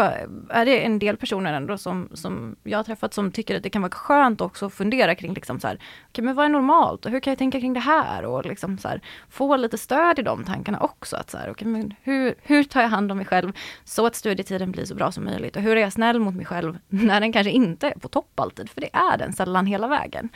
är 0.50 0.66
det 0.66 0.86
en 0.86 1.00
del 1.00 1.18
personer 1.18 1.54
ändå 1.54 1.78
som, 1.78 2.10
som 2.14 2.56
jag 2.64 2.80
har 2.80 2.84
träffat 2.84 3.14
som 3.14 3.32
tycker 3.32 3.56
att 3.58 3.64
det 3.64 3.70
kan 3.70 3.82
vara 3.82 3.92
skönt 3.92 4.42
också 4.42 4.66
att 4.66 4.74
fundera 4.74 5.16
kring 5.16 5.34
liksom 5.34 5.60
så 5.60 5.68
här, 5.68 5.80
okay, 6.10 6.26
men 6.26 6.36
vad 6.36 6.46
är 6.46 6.50
normalt 6.50 7.06
och 7.06 7.12
hur 7.12 7.20
kan 7.20 7.32
jag 7.32 7.38
tänka 7.38 7.60
kring 7.60 7.74
det 7.74 7.80
här? 7.80 8.26
Och 8.26 8.46
liksom 8.46 8.78
så 8.78 8.88
här, 8.88 9.02
få 9.42 9.58
lite 9.58 9.78
stöd 9.78 10.20
i 10.20 10.22
de 10.22 10.44
tankarna 10.44 10.80
också. 10.80 11.16
Att 11.16 11.30
så 11.30 11.38
här, 11.38 11.50
okay, 11.50 11.68
men 11.68 11.94
hur, 12.02 12.36
hur 12.42 12.64
tar 12.64 12.82
jag 12.82 12.90
hand 12.90 13.12
om 13.12 13.18
mig 13.18 13.26
själv 13.26 13.52
så 13.84 14.06
att 14.06 14.16
studietiden 14.16 14.72
blir 14.72 14.86
så 14.86 14.96
bra 14.96 15.12
som 15.12 15.26
möjligt? 15.26 15.56
Och 15.56 15.62
hur 15.62 15.78
är 15.78 15.82
jag 15.82 15.94
snäll 15.94 16.20
mot 16.20 16.36
mig 16.36 16.46
själv 16.46 16.78
när 16.90 17.22
den 17.22 17.34
kanske 17.34 17.52
inte 17.52 17.88
är 17.88 18.00
på 18.00 18.08
topp 18.08 18.40
alltid? 18.40 18.70
För 18.70 18.82
det 18.82 18.90
är 18.94 19.18
den 19.18 19.34
sällan 19.34 19.66
hela 19.66 19.88
vägen. 19.88 20.30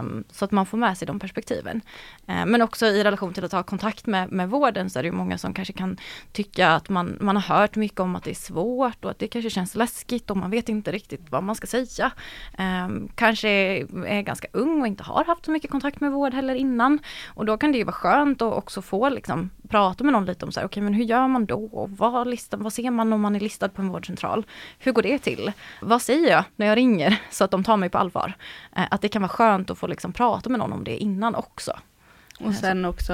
Um, 0.00 0.24
så 0.30 0.44
att 0.44 0.52
man 0.52 0.66
får 0.66 0.78
med 0.78 0.98
sig 0.98 1.06
de 1.06 1.18
perspektiven. 1.18 1.80
Um, 2.26 2.50
men 2.50 2.62
också 2.62 2.86
i 2.86 3.04
relation 3.04 3.34
till 3.34 3.44
att 3.44 3.52
ha 3.52 3.62
kontakt 3.62 4.06
med, 4.06 4.32
med 4.32 4.50
vården 4.50 4.90
så 4.90 4.98
är 4.98 5.02
det 5.02 5.12
många 5.12 5.38
som 5.38 5.54
kanske 5.54 5.72
kan 5.72 5.96
tycka 6.32 6.70
att 6.70 6.88
man, 6.88 7.16
man 7.20 7.36
har 7.36 7.56
hört 7.56 7.76
mycket 7.76 8.00
om 8.00 8.16
att 8.16 8.24
det 8.24 8.30
är 8.30 8.34
svårt 8.34 9.04
och 9.04 9.10
att 9.10 9.18
det 9.18 9.28
kanske 9.28 9.50
känns 9.50 9.74
läskigt 9.74 10.30
och 10.30 10.36
man 10.36 10.50
vet 10.50 10.68
inte 10.68 10.92
riktigt 10.92 11.20
vad 11.30 11.42
man 11.42 11.54
ska 11.54 11.66
säga. 11.66 12.12
Um, 12.58 13.08
kanske 13.14 13.48
är 14.06 14.22
ganska 14.22 14.48
ung 14.52 14.80
och 14.80 14.86
inte 14.86 15.02
har 15.02 15.24
haft 15.24 15.44
så 15.44 15.50
mycket 15.50 15.70
kontakt 15.70 16.00
med 16.00 16.12
vård 16.12 16.34
heller 16.34 16.54
innan. 16.54 16.98
Och 17.26 17.46
då 17.46 17.56
kan 17.56 17.72
det 17.72 17.78
ju 17.78 17.84
vara 17.84 17.94
skönt 17.94 18.23
skönt 18.24 18.42
att 18.42 18.52
också 18.52 18.82
få 18.82 19.08
liksom, 19.08 19.50
prata 19.68 20.04
med 20.04 20.12
någon 20.12 20.24
lite 20.24 20.44
om 20.44 20.52
så 20.52 20.60
här, 20.60 20.66
okay, 20.66 20.82
men 20.82 20.94
hur 20.94 21.04
gör 21.04 21.28
man 21.28 21.46
då? 21.46 21.64
Och 21.64 21.90
vad, 21.90 22.28
listan, 22.28 22.62
vad 22.62 22.72
ser 22.72 22.90
man 22.90 23.12
om 23.12 23.20
man 23.20 23.36
är 23.36 23.40
listad 23.40 23.68
på 23.68 23.82
en 23.82 23.88
vårdcentral? 23.88 24.46
Hur 24.78 24.92
går 24.92 25.02
det 25.02 25.18
till? 25.18 25.52
Vad 25.82 26.02
säger 26.02 26.30
jag 26.30 26.44
när 26.56 26.66
jag 26.66 26.76
ringer 26.76 27.20
så 27.30 27.44
att 27.44 27.50
de 27.50 27.64
tar 27.64 27.76
mig 27.76 27.88
på 27.88 27.98
allvar? 27.98 28.32
Eh, 28.76 28.84
att 28.90 29.02
det 29.02 29.08
kan 29.08 29.22
vara 29.22 29.28
skönt 29.28 29.70
att 29.70 29.78
få 29.78 29.86
liksom 29.86 30.12
prata 30.12 30.50
med 30.50 30.58
någon 30.58 30.72
om 30.72 30.84
det 30.84 30.96
innan 30.96 31.34
också. 31.34 31.72
Och 32.40 32.54
sen 32.54 32.84
också 32.84 33.12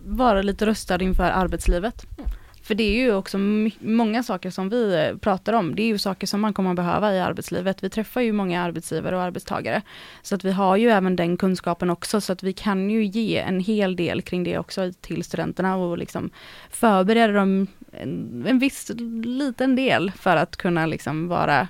vara 0.00 0.42
lite 0.42 0.66
rustad 0.66 1.02
inför 1.02 1.30
arbetslivet. 1.30 2.04
Mm. 2.18 2.30
För 2.62 2.74
det 2.74 2.82
är 2.82 2.94
ju 2.94 3.14
också 3.14 3.38
många 3.78 4.22
saker 4.22 4.50
som 4.50 4.68
vi 4.68 4.94
eh, 4.94 5.16
pratar 5.16 5.52
om, 5.52 5.74
det 5.74 5.82
är 5.82 5.86
ju 5.86 5.98
saker 5.98 6.26
som 6.26 6.40
man 6.40 6.52
kommer 6.52 6.70
att 6.70 6.76
behöva 6.76 7.14
i 7.14 7.20
arbetslivet. 7.20 7.82
Vi 7.82 7.90
träffar 7.90 8.20
ju 8.20 8.32
många 8.32 8.62
arbetsgivare 8.62 9.16
och 9.16 9.22
arbetstagare. 9.22 9.82
Så 10.22 10.34
att 10.34 10.44
vi 10.44 10.52
har 10.52 10.76
ju 10.76 10.90
även 10.90 11.16
den 11.16 11.36
kunskapen 11.36 11.90
också, 11.90 12.20
så 12.20 12.32
att 12.32 12.42
vi 12.42 12.52
kan 12.52 12.90
ju 12.90 13.04
ge 13.04 13.38
en 13.38 13.60
hel 13.60 13.96
del 13.96 14.22
kring 14.22 14.44
det 14.44 14.58
också 14.58 14.92
till 15.00 15.24
studenterna 15.24 15.76
och 15.76 15.98
liksom 15.98 16.30
förbereda 16.70 17.32
dem 17.32 17.66
en, 17.92 18.44
en 18.48 18.58
viss 18.58 18.90
liten 19.24 19.76
del 19.76 20.10
för 20.10 20.36
att 20.36 20.56
kunna 20.56 20.86
liksom 20.86 21.28
vara, 21.28 21.68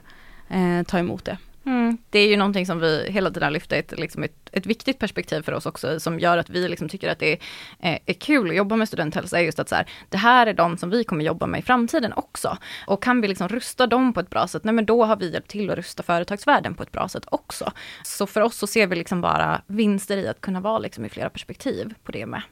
eh, 0.48 0.82
ta 0.86 0.98
emot 0.98 1.24
det. 1.24 1.38
Mm. 1.64 1.98
Det 2.10 2.18
är 2.18 2.28
ju 2.28 2.36
någonting 2.36 2.66
som 2.66 2.80
vi 2.80 3.06
hela 3.10 3.30
tiden 3.30 3.52
lyfter, 3.52 3.78
ett, 3.78 3.98
liksom 3.98 4.22
ett, 4.22 4.50
ett 4.52 4.66
viktigt 4.66 4.98
perspektiv 4.98 5.42
för 5.42 5.52
oss 5.52 5.66
också, 5.66 6.00
som 6.00 6.20
gör 6.20 6.38
att 6.38 6.50
vi 6.50 6.68
liksom 6.68 6.88
tycker 6.88 7.08
att 7.08 7.18
det 7.18 7.38
är, 7.80 7.98
är 8.06 8.14
kul 8.14 8.50
att 8.50 8.56
jobba 8.56 8.76
med 8.76 8.88
studenthälsa, 8.88 9.38
är 9.38 9.42
just 9.42 9.58
att 9.58 9.68
så 9.68 9.74
här, 9.74 9.86
det 10.08 10.16
här 10.16 10.46
är 10.46 10.54
de 10.54 10.76
som 10.76 10.90
vi 10.90 11.04
kommer 11.04 11.24
jobba 11.24 11.46
med 11.46 11.60
i 11.60 11.62
framtiden 11.62 12.12
också. 12.12 12.58
Och 12.86 13.02
kan 13.02 13.20
vi 13.20 13.28
liksom 13.28 13.48
rusta 13.48 13.86
dem 13.86 14.12
på 14.12 14.20
ett 14.20 14.30
bra 14.30 14.46
sätt, 14.46 14.64
nej 14.64 14.74
men 14.74 14.86
då 14.86 15.04
har 15.04 15.16
vi 15.16 15.32
hjälpt 15.32 15.50
till 15.50 15.70
att 15.70 15.76
rusta 15.76 16.02
företagsvärlden 16.02 16.74
på 16.74 16.82
ett 16.82 16.92
bra 16.92 17.08
sätt 17.08 17.24
också. 17.26 17.72
Så 18.04 18.26
för 18.26 18.40
oss 18.40 18.56
så 18.56 18.66
ser 18.66 18.86
vi 18.86 18.96
liksom 18.96 19.20
bara 19.20 19.62
vinster 19.66 20.16
i 20.16 20.28
att 20.28 20.40
kunna 20.40 20.60
vara 20.60 20.78
liksom 20.78 21.04
i 21.04 21.08
flera 21.08 21.30
perspektiv 21.30 21.94
på 22.04 22.12
det 22.12 22.26
med 22.26 22.42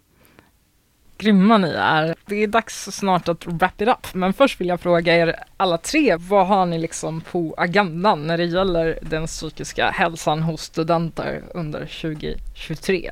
grymma 1.21 1.59
ni 1.59 1.71
är. 1.71 2.15
Det 2.27 2.43
är 2.43 2.47
dags 2.47 2.85
snart 2.85 3.29
att 3.29 3.47
wrap 3.47 3.81
it 3.81 3.89
up, 3.89 4.15
men 4.15 4.33
först 4.33 4.61
vill 4.61 4.69
jag 4.69 4.81
fråga 4.81 5.17
er 5.17 5.37
alla 5.57 5.79
tre, 5.79 6.17
vad 6.17 6.47
har 6.47 6.67
ni 6.67 6.79
liksom 6.79 7.21
på 7.21 7.55
agendan 7.57 8.27
när 8.27 8.39
det 8.39 8.45
gäller 8.45 8.99
den 9.03 9.27
psykiska 9.27 9.91
hälsan 9.91 10.43
hos 10.43 10.63
studenter 10.63 11.43
under 11.55 11.81
2023? 11.81 13.11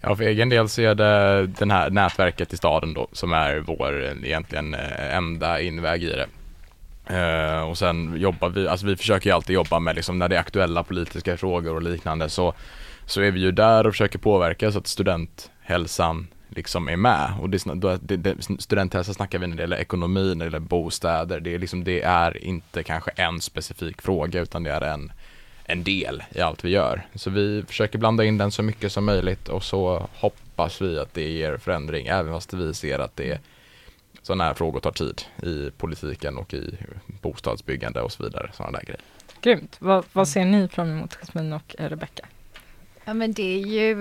Ja, 0.00 0.16
för 0.16 0.24
egen 0.24 0.48
del 0.48 0.68
så 0.68 0.82
är 0.82 0.94
det 0.94 1.46
det 1.46 1.72
här 1.72 1.90
nätverket 1.90 2.52
i 2.52 2.56
staden 2.56 2.94
då 2.94 3.08
som 3.12 3.32
är 3.32 3.58
vår 3.58 4.16
egentligen 4.24 4.74
eh, 4.74 5.16
enda 5.16 5.60
inväg 5.60 6.04
i 6.04 6.06
det. 6.06 6.26
Uh, 7.10 7.62
och 7.62 7.78
sen 7.78 8.16
jobbar 8.16 8.48
vi, 8.48 8.68
alltså 8.68 8.86
vi 8.86 8.96
försöker 8.96 9.30
ju 9.30 9.36
alltid 9.36 9.54
jobba 9.54 9.78
med 9.78 9.96
liksom 9.96 10.18
när 10.18 10.28
det 10.28 10.36
är 10.36 10.40
aktuella 10.40 10.82
politiska 10.82 11.36
frågor 11.36 11.74
och 11.74 11.82
liknande 11.82 12.28
så, 12.28 12.54
så 13.06 13.20
är 13.20 13.30
vi 13.30 13.40
ju 13.40 13.52
där 13.52 13.86
och 13.86 13.92
försöker 13.92 14.18
påverka 14.18 14.72
så 14.72 14.78
att 14.78 14.86
student 14.86 15.50
hälsan 15.72 16.26
liksom 16.48 16.88
är 16.88 16.96
med 16.96 17.32
och 17.40 17.50
det, 17.50 17.64
då, 17.74 17.98
det, 18.02 18.16
det, 18.16 18.36
studenthälsa 18.58 19.14
snackar 19.14 19.38
vi 19.38 19.46
när 19.46 19.56
det 19.56 19.62
gäller 19.62 19.76
ekonomi, 19.76 20.34
när 20.34 20.44
det 20.44 20.44
gäller 20.44 20.58
bostäder, 20.58 21.40
det 21.40 21.54
är 21.54 21.58
liksom, 21.58 21.84
det 21.84 22.02
är 22.02 22.44
inte 22.44 22.82
kanske 22.82 23.10
en 23.10 23.40
specifik 23.40 24.02
fråga 24.02 24.40
utan 24.40 24.62
det 24.62 24.70
är 24.70 24.80
en, 24.80 25.12
en 25.64 25.84
del 25.84 26.22
i 26.30 26.40
allt 26.40 26.64
vi 26.64 26.70
gör. 26.70 27.06
Så 27.14 27.30
vi 27.30 27.64
försöker 27.68 27.98
blanda 27.98 28.24
in 28.24 28.38
den 28.38 28.50
så 28.50 28.62
mycket 28.62 28.92
som 28.92 29.04
möjligt 29.04 29.48
och 29.48 29.64
så 29.64 30.08
hoppas 30.14 30.82
vi 30.82 30.98
att 30.98 31.14
det 31.14 31.28
ger 31.28 31.56
förändring 31.56 32.06
även 32.06 32.32
fast 32.32 32.54
vi 32.54 32.74
ser 32.74 32.98
att 32.98 33.16
det 33.16 33.40
sådana 34.22 34.44
här 34.44 34.54
frågor 34.54 34.80
tar 34.80 34.92
tid 34.92 35.22
i 35.42 35.70
politiken 35.70 36.38
och 36.38 36.54
i 36.54 36.76
bostadsbyggande 37.06 38.00
och 38.00 38.12
så 38.12 38.22
vidare, 38.22 38.50
sådana 38.54 38.78
där 38.78 38.84
grejer. 38.84 39.00
Grymt. 39.40 39.76
Vad, 39.78 40.04
vad 40.12 40.28
ser 40.28 40.44
ni 40.44 40.68
fram 40.68 40.90
emot, 40.90 41.14
Jasmine 41.14 41.56
och 41.56 41.74
Rebecka? 41.78 42.26
Ja 43.04 43.14
men 43.14 43.32
det 43.32 43.42
är 43.42 43.66
ju, 43.66 43.94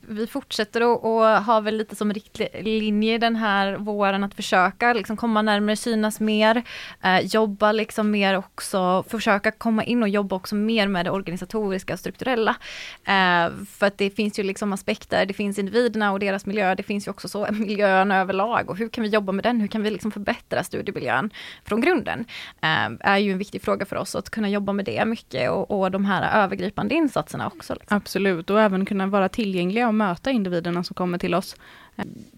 vi 0.00 0.26
fortsätter 0.26 0.80
att 0.80 1.02
och 1.02 1.44
ha 1.44 1.60
väl 1.60 1.76
lite 1.76 1.96
som 1.96 2.12
riktlinje 2.12 3.18
den 3.18 3.36
här 3.36 3.76
våren 3.76 4.24
att 4.24 4.34
försöka 4.34 4.92
liksom 4.92 5.16
komma 5.16 5.42
närmare, 5.42 5.76
synas 5.76 6.20
mer, 6.20 6.62
eh, 7.02 7.20
jobba 7.20 7.72
liksom 7.72 8.10
mer 8.10 8.38
också, 8.38 9.04
försöka 9.08 9.50
komma 9.50 9.84
in 9.84 10.02
och 10.02 10.08
jobba 10.08 10.36
också 10.36 10.54
mer 10.54 10.88
med 10.88 11.06
det 11.06 11.10
organisatoriska 11.10 11.92
och 11.92 11.98
strukturella. 11.98 12.56
Eh, 13.04 13.50
för 13.70 13.86
att 13.86 13.98
det 13.98 14.10
finns 14.10 14.38
ju 14.38 14.42
liksom 14.42 14.72
aspekter, 14.72 15.26
det 15.26 15.34
finns 15.34 15.58
individerna 15.58 16.12
och 16.12 16.20
deras 16.20 16.46
miljö, 16.46 16.74
det 16.74 16.82
finns 16.82 17.06
ju 17.06 17.10
också 17.10 17.28
så 17.28 17.46
miljön 17.52 18.10
överlag 18.10 18.70
och 18.70 18.76
hur 18.76 18.88
kan 18.88 19.04
vi 19.04 19.10
jobba 19.10 19.32
med 19.32 19.44
den, 19.44 19.60
hur 19.60 19.68
kan 19.68 19.82
vi 19.82 19.90
liksom 19.90 20.12
förbättra 20.12 20.64
studiemiljön 20.64 21.30
från 21.64 21.80
grunden? 21.80 22.24
Eh, 22.62 23.10
är 23.12 23.18
ju 23.18 23.32
en 23.32 23.38
viktig 23.38 23.62
fråga 23.62 23.86
för 23.86 23.96
oss 23.96 24.14
att 24.14 24.30
kunna 24.30 24.48
jobba 24.48 24.72
med 24.72 24.84
det 24.84 25.04
mycket 25.04 25.50
och, 25.50 25.70
och 25.70 25.90
de 25.90 26.04
här 26.04 26.44
övergripande 26.44 26.94
insatserna 26.94 27.46
också. 27.46 27.74
Liksom. 27.74 27.96
Absolut 27.96 28.27
absolut, 28.28 28.50
och 28.50 28.60
även 28.60 28.86
kunna 28.86 29.06
vara 29.06 29.28
tillgängliga 29.28 29.88
och 29.88 29.94
möta 29.94 30.30
individerna 30.30 30.84
som 30.84 30.94
kommer 30.94 31.18
till 31.18 31.34
oss. 31.34 31.56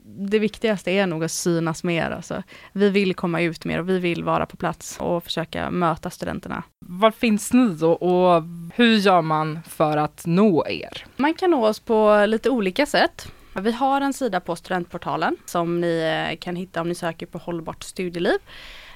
det 0.04 0.38
viktigaste 0.38 0.90
är 0.90 1.06
nog 1.06 1.24
att 1.24 1.30
synas 1.30 1.84
mer. 1.84 2.10
Alltså. 2.10 2.42
Vi 2.72 2.90
vill 2.90 3.14
komma 3.14 3.40
ut 3.40 3.64
mer 3.64 3.78
och 3.78 3.88
vi 3.88 3.98
vill 3.98 4.24
vara 4.24 4.46
på 4.46 4.56
plats 4.56 4.98
och 5.00 5.24
försöka 5.24 5.70
möta 5.70 6.10
studenterna. 6.10 6.62
Var 6.86 7.10
finns 7.10 7.52
ni 7.52 7.68
då 7.68 7.92
och 7.92 8.42
hur 8.74 8.96
gör 8.96 9.22
man 9.22 9.60
för 9.68 9.96
att 9.96 10.26
nå 10.26 10.66
er? 10.66 11.06
Man 11.16 11.34
kan 11.34 11.50
nå 11.50 11.66
oss 11.66 11.80
på 11.80 12.24
lite 12.26 12.50
olika 12.50 12.86
sätt. 12.86 13.32
Vi 13.54 13.72
har 13.72 14.00
en 14.00 14.12
sida 14.12 14.40
på 14.40 14.56
studentportalen 14.56 15.36
som 15.46 15.80
ni 15.80 16.26
eh, 16.30 16.38
kan 16.38 16.56
hitta 16.56 16.80
om 16.80 16.88
ni 16.88 16.94
söker 16.94 17.26
på 17.26 17.38
hållbart 17.38 17.82
studieliv. 17.82 18.38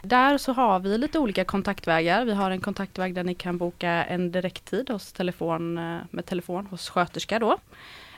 Där 0.04 0.38
så 0.38 0.52
har 0.52 0.80
vi 0.80 0.98
lite 0.98 1.18
olika 1.18 1.44
kontaktvägar. 1.44 2.24
Vi 2.24 2.34
har 2.34 2.50
en 2.50 2.60
kontaktväg 2.60 3.14
där 3.14 3.24
ni 3.24 3.34
kan 3.34 3.58
boka 3.58 3.90
en 3.90 4.32
direkttid 4.32 4.90
hos 4.90 5.12
telefon, 5.12 5.78
eh, 5.78 5.98
med 6.10 6.26
telefon 6.26 6.66
hos 6.66 6.90
sköterska 6.90 7.38
då. 7.38 7.58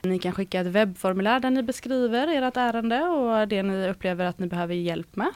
Ni 0.03 0.18
kan 0.18 0.33
skicka 0.33 0.61
ett 0.61 0.66
webbformulär 0.66 1.40
där 1.40 1.51
ni 1.51 1.62
beskriver 1.62 2.29
ert 2.29 2.57
ärende 2.57 3.03
och 3.03 3.49
det 3.49 3.62
ni 3.62 3.88
upplever 3.88 4.25
att 4.25 4.38
ni 4.38 4.46
behöver 4.46 4.75
hjälp 4.75 5.16
med. 5.16 5.31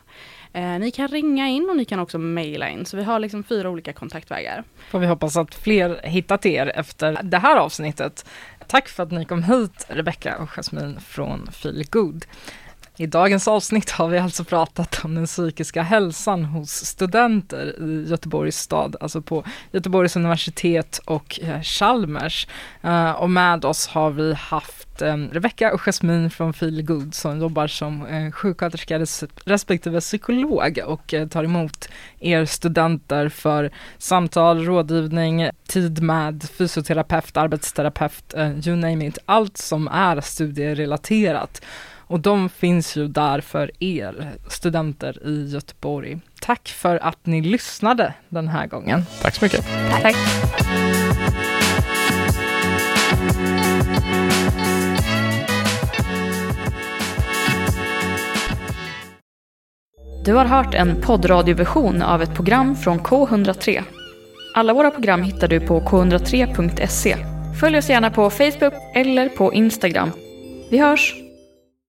Eh, 0.52 0.62
ni 0.62 0.90
kan 0.90 1.08
ringa 1.08 1.48
in 1.48 1.70
och 1.70 1.76
ni 1.76 1.84
kan 1.84 1.98
också 1.98 2.18
mejla 2.18 2.68
in. 2.68 2.86
Så 2.86 2.96
vi 2.96 3.02
har 3.02 3.18
liksom 3.18 3.42
fyra 3.42 3.70
olika 3.70 3.92
kontaktvägar. 3.92 4.64
Får 4.90 4.98
vi 4.98 5.06
hoppas 5.06 5.36
att 5.36 5.54
fler 5.54 6.00
hittat 6.04 6.46
er 6.46 6.72
efter 6.74 7.18
det 7.22 7.38
här 7.38 7.56
avsnittet. 7.56 8.26
Tack 8.66 8.88
för 8.88 9.02
att 9.02 9.10
ni 9.10 9.24
kom 9.24 9.42
hit, 9.42 9.86
Rebecka 9.88 10.38
och 10.38 10.48
Jasmine 10.48 11.00
från 11.00 11.46
Feel 11.52 11.84
Good. 11.90 12.24
I 13.00 13.06
dagens 13.06 13.48
avsnitt 13.48 13.90
har 13.90 14.08
vi 14.08 14.18
alltså 14.18 14.44
pratat 14.44 15.00
om 15.04 15.14
den 15.14 15.26
psykiska 15.26 15.82
hälsan 15.82 16.44
hos 16.44 16.70
studenter 16.70 17.82
i 17.82 18.10
Göteborgs 18.10 18.58
stad, 18.58 18.96
alltså 19.00 19.22
på 19.22 19.44
Göteborgs 19.72 20.16
universitet 20.16 21.00
och 21.04 21.40
eh, 21.42 21.60
Chalmers. 21.62 22.46
Eh, 22.82 23.10
och 23.10 23.30
med 23.30 23.64
oss 23.64 23.86
har 23.86 24.10
vi 24.10 24.34
haft 24.34 25.02
ehm, 25.02 25.20
Rebecca 25.20 25.34
Rebecka 25.34 25.74
och 25.74 25.80
Jasmine 25.80 26.30
från 26.30 26.52
Feel 26.52 26.82
Good 26.82 27.14
som 27.14 27.40
jobbar 27.40 27.66
som 27.66 28.06
eh, 28.06 28.30
sjuksköterska 28.30 28.98
respektive 29.44 30.00
psykolog 30.00 30.78
och 30.86 31.14
tar 31.30 31.44
emot 31.44 31.88
er 32.18 32.44
studenter 32.44 33.28
för 33.28 33.70
samtal, 33.98 34.64
rådgivning, 34.64 35.50
tid 35.66 36.02
med 36.02 36.42
fysioterapeut, 36.58 37.36
arbetsterapeut, 37.36 38.34
you 38.66 38.76
name 38.76 39.06
it, 39.06 39.18
allt 39.24 39.56
som 39.56 39.88
är 39.88 40.20
studierelaterat. 40.20 41.60
Och 42.11 42.20
de 42.20 42.49
finns 42.49 42.96
ju 42.96 43.09
där 43.09 43.40
för 43.40 43.70
er 43.81 44.33
studenter 44.49 45.27
i 45.27 45.44
Göteborg. 45.53 46.18
Tack 46.40 46.68
för 46.68 46.96
att 46.96 47.27
ni 47.27 47.42
lyssnade 47.42 48.14
den 48.29 48.49
här 48.49 48.66
gången. 48.66 49.05
Tack 49.23 49.35
så 49.35 49.44
mycket. 49.44 49.64
Tack. 50.03 50.16
Du 60.25 60.35
har 60.35 60.44
hört 60.44 60.75
en 60.75 61.01
poddradioversion 61.01 62.03
av 62.03 62.23
ett 62.23 62.35
program 62.35 62.77
från 62.77 63.01
K103. 63.01 63.83
Alla 64.55 64.73
våra 64.73 64.90
program 64.90 65.23
hittar 65.23 65.49
du 65.49 65.61
på 65.61 65.81
k103.se. 65.81 67.16
Följ 67.61 67.79
oss 67.79 67.90
gärna 67.90 68.11
på 68.11 68.31
Facebook 68.31 68.75
eller 68.94 69.29
på 69.29 69.53
Instagram. 69.53 70.11
Vi 70.70 70.79
hörs! 70.79 71.29